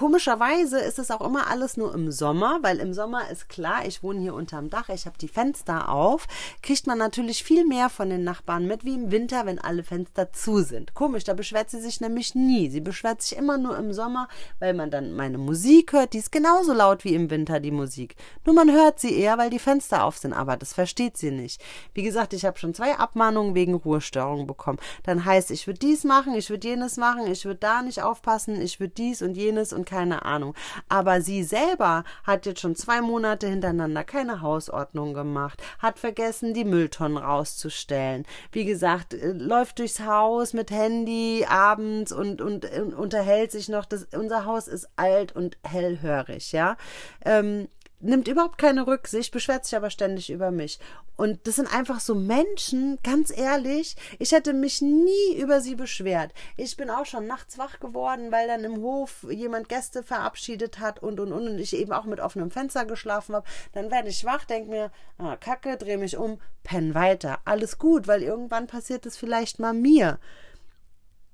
[0.00, 4.02] Komischerweise ist es auch immer alles nur im Sommer, weil im Sommer ist klar, ich
[4.02, 6.26] wohne hier unterm Dach, ich habe die Fenster auf,
[6.62, 10.32] kriegt man natürlich viel mehr von den Nachbarn mit wie im Winter, wenn alle Fenster
[10.32, 10.94] zu sind.
[10.94, 12.70] Komisch, da beschwert sie sich nämlich nie.
[12.70, 14.28] Sie beschwert sich immer nur im Sommer,
[14.58, 18.16] weil man dann meine Musik hört, die ist genauso laut wie im Winter die Musik.
[18.46, 21.62] Nur man hört sie eher, weil die Fenster auf sind, aber das versteht sie nicht.
[21.92, 24.78] Wie gesagt, ich habe schon zwei Abmahnungen wegen Ruhestörung bekommen.
[25.02, 28.62] Dann heißt, ich würde dies machen, ich würde jenes machen, ich würde da nicht aufpassen,
[28.62, 30.54] ich würde dies und jenes und keine Ahnung.
[30.88, 36.64] Aber sie selber hat jetzt schon zwei Monate hintereinander keine Hausordnung gemacht, hat vergessen, die
[36.64, 38.24] Mülltonnen rauszustellen.
[38.52, 43.84] Wie gesagt, äh, läuft durchs Haus mit Handy abends und, und, und unterhält sich noch.
[43.84, 46.76] Das, unser Haus ist alt und hellhörig, ja.
[47.24, 47.68] Ähm,
[48.00, 50.78] nimmt überhaupt keine Rücksicht, beschwert sich aber ständig über mich.
[51.16, 56.32] Und das sind einfach so Menschen, ganz ehrlich, ich hätte mich nie über sie beschwert.
[56.56, 61.02] Ich bin auch schon nachts wach geworden, weil dann im Hof jemand Gäste verabschiedet hat
[61.02, 63.46] und und und und ich eben auch mit offenem Fenster geschlafen habe.
[63.72, 67.38] Dann werde ich wach, denke mir, ah, Kacke, drehe mich um, penn weiter.
[67.44, 70.18] Alles gut, weil irgendwann passiert es vielleicht mal mir.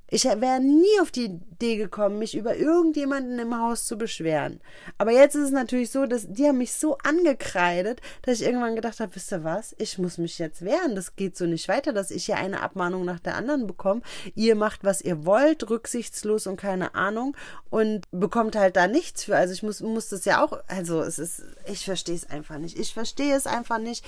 [0.08, 4.60] Ich wäre nie auf die Idee gekommen, mich über irgendjemanden im Haus zu beschweren.
[4.98, 8.76] Aber jetzt ist es natürlich so, dass die haben mich so angekreidet, dass ich irgendwann
[8.76, 10.94] gedacht habe, wisst ihr was, ich muss mich jetzt wehren.
[10.94, 14.02] Das geht so nicht weiter, dass ich hier eine Abmahnung nach der anderen bekomme.
[14.36, 17.36] Ihr macht, was ihr wollt, rücksichtslos und keine Ahnung
[17.68, 19.36] und bekommt halt da nichts für.
[19.36, 22.78] Also ich muss, muss das ja auch, also es ist, ich verstehe es einfach nicht.
[22.78, 24.04] Ich verstehe es einfach nicht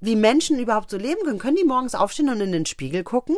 [0.00, 1.38] wie Menschen überhaupt so leben können.
[1.38, 3.36] Können die morgens aufstehen und in den Spiegel gucken?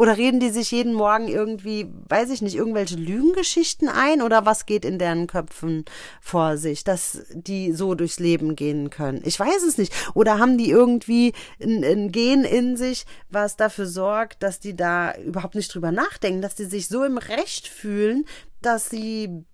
[0.00, 4.22] Oder reden die sich jeden Morgen irgendwie, weiß ich nicht, irgendwelche Lügengeschichten ein?
[4.22, 5.84] Oder was geht in deren Köpfen
[6.22, 9.20] vor sich, dass die so durchs Leben gehen können?
[9.26, 9.92] Ich weiß es nicht.
[10.14, 15.14] Oder haben die irgendwie ein, ein Gen in sich, was dafür sorgt, dass die da
[15.18, 18.24] überhaupt nicht drüber nachdenken, dass die sich so im Recht fühlen,
[18.62, 19.44] dass sie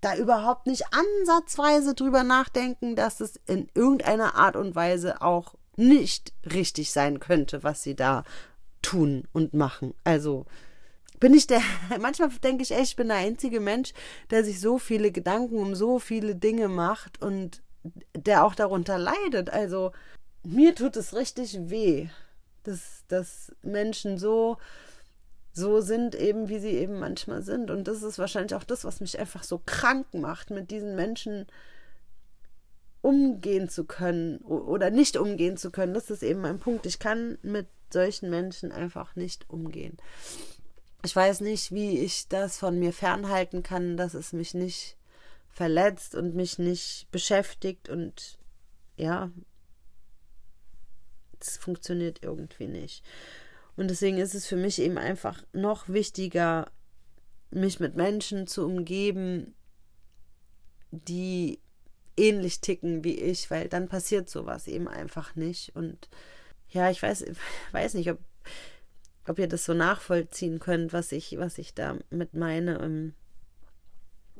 [0.00, 6.32] da überhaupt nicht ansatzweise drüber nachdenken, dass es in irgendeiner Art und Weise auch nicht
[6.44, 8.24] richtig sein könnte, was sie da
[8.82, 9.94] tun und machen.
[10.04, 10.46] Also
[11.20, 11.60] bin ich der,
[12.00, 13.92] manchmal denke ich echt, ich bin der einzige Mensch,
[14.30, 17.62] der sich so viele Gedanken um so viele Dinge macht und
[18.16, 19.50] der auch darunter leidet.
[19.50, 19.92] Also
[20.42, 22.08] mir tut es richtig weh,
[22.64, 24.58] dass, dass Menschen so,
[25.52, 27.70] so sind, eben wie sie eben manchmal sind.
[27.70, 31.46] Und das ist wahrscheinlich auch das, was mich einfach so krank macht, mit diesen Menschen
[33.02, 35.94] umgehen zu können oder nicht umgehen zu können.
[35.94, 36.86] Das ist eben mein Punkt.
[36.86, 39.96] Ich kann mit solchen Menschen einfach nicht umgehen.
[41.04, 44.96] Ich weiß nicht, wie ich das von mir fernhalten kann, dass es mich nicht
[45.48, 48.38] verletzt und mich nicht beschäftigt und
[48.96, 49.30] ja,
[51.40, 53.04] es funktioniert irgendwie nicht.
[53.76, 56.70] Und deswegen ist es für mich eben einfach noch wichtiger,
[57.50, 59.54] mich mit Menschen zu umgeben,
[60.90, 61.60] die
[62.16, 65.76] ähnlich ticken wie ich, weil dann passiert sowas eben einfach nicht.
[65.76, 66.08] Und
[66.70, 67.24] ja, ich weiß,
[67.72, 68.18] weiß nicht, ob,
[69.26, 72.80] ob ihr das so nachvollziehen könnt, was ich, was ich damit meine.
[72.80, 73.14] Ähm,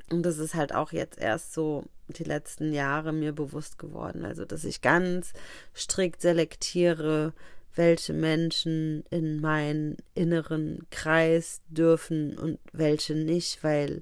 [0.09, 4.23] und das ist halt auch jetzt erst so die letzten Jahre mir bewusst geworden.
[4.23, 5.33] Also, dass ich ganz
[5.75, 7.33] strikt selektiere,
[7.75, 14.01] welche Menschen in meinen inneren Kreis dürfen und welche nicht, weil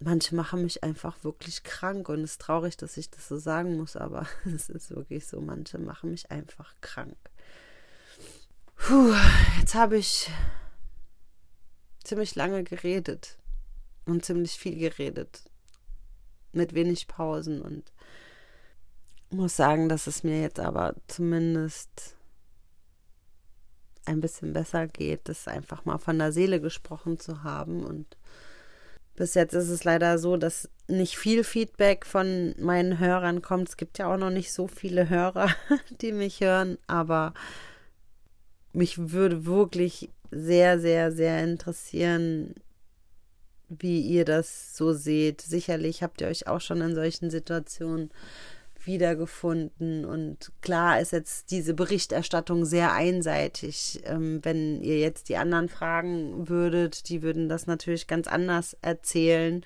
[0.00, 3.76] manche machen mich einfach wirklich krank und es ist traurig, dass ich das so sagen
[3.76, 7.16] muss, aber es ist wirklich so, manche machen mich einfach krank.
[8.76, 9.12] Puh,
[9.58, 10.30] jetzt habe ich
[12.04, 13.36] ziemlich lange geredet
[14.06, 15.42] und ziemlich viel geredet
[16.52, 17.92] mit wenig Pausen und
[19.30, 22.16] muss sagen, dass es mir jetzt aber zumindest
[24.06, 28.16] ein bisschen besser geht, das einfach mal von der Seele gesprochen zu haben und
[29.18, 33.68] bis jetzt ist es leider so, dass nicht viel Feedback von meinen Hörern kommt.
[33.68, 35.48] Es gibt ja auch noch nicht so viele Hörer,
[36.00, 37.34] die mich hören, aber
[38.72, 42.54] mich würde wirklich sehr, sehr, sehr interessieren,
[43.68, 45.40] wie ihr das so seht.
[45.40, 48.10] Sicherlich habt ihr euch auch schon in solchen Situationen
[48.88, 50.04] wiedergefunden.
[50.04, 54.00] Und klar ist jetzt diese Berichterstattung sehr einseitig.
[54.04, 59.64] Ähm, wenn ihr jetzt die anderen fragen würdet, die würden das natürlich ganz anders erzählen.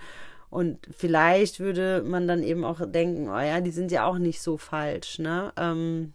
[0.51, 4.43] Und vielleicht würde man dann eben auch denken, oh ja, die sind ja auch nicht
[4.43, 5.51] so falsch, ne?
[5.57, 6.13] Ähm,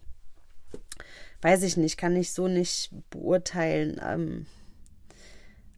[1.41, 3.99] weiß ich nicht, kann ich so nicht beurteilen.
[4.05, 4.45] Ähm,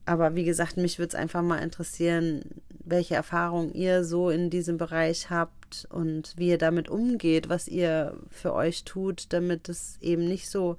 [0.09, 2.41] aber wie gesagt, mich würde es einfach mal interessieren,
[2.83, 8.17] welche Erfahrungen ihr so in diesem Bereich habt und wie ihr damit umgeht, was ihr
[8.31, 10.77] für euch tut, damit es eben nicht so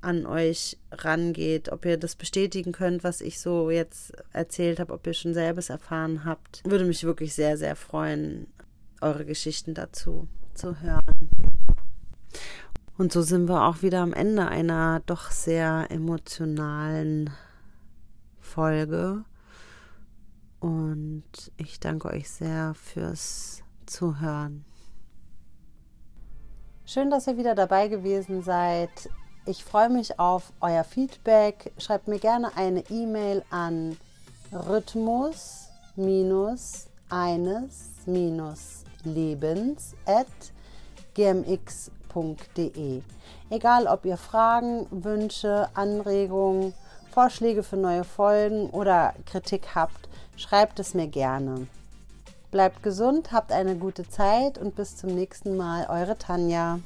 [0.00, 5.04] an euch rangeht, ob ihr das bestätigen könnt, was ich so jetzt erzählt habe, ob
[5.08, 6.62] ihr schon selbst erfahren habt.
[6.64, 8.46] Würde mich wirklich sehr, sehr freuen,
[9.00, 11.28] eure Geschichten dazu zu hören.
[12.96, 17.30] Und so sind wir auch wieder am Ende einer doch sehr emotionalen
[18.52, 19.24] Folge.
[20.60, 21.24] Und
[21.56, 24.64] ich danke euch sehr fürs Zuhören.
[26.84, 28.90] Schön, dass ihr wieder dabei gewesen seid.
[29.46, 31.72] Ich freue mich auf euer Feedback.
[31.78, 33.96] Schreibt mir gerne eine E-Mail an
[34.52, 35.68] rhythmus
[37.08, 39.94] eines lebens
[41.14, 43.02] gmx.de.
[43.50, 46.74] Egal, ob ihr Fragen, Wünsche, Anregungen,
[47.12, 51.66] Vorschläge für neue Folgen oder Kritik habt, schreibt es mir gerne.
[52.50, 55.86] Bleibt gesund, habt eine gute Zeit und bis zum nächsten Mal.
[55.90, 56.80] Eure Tanja.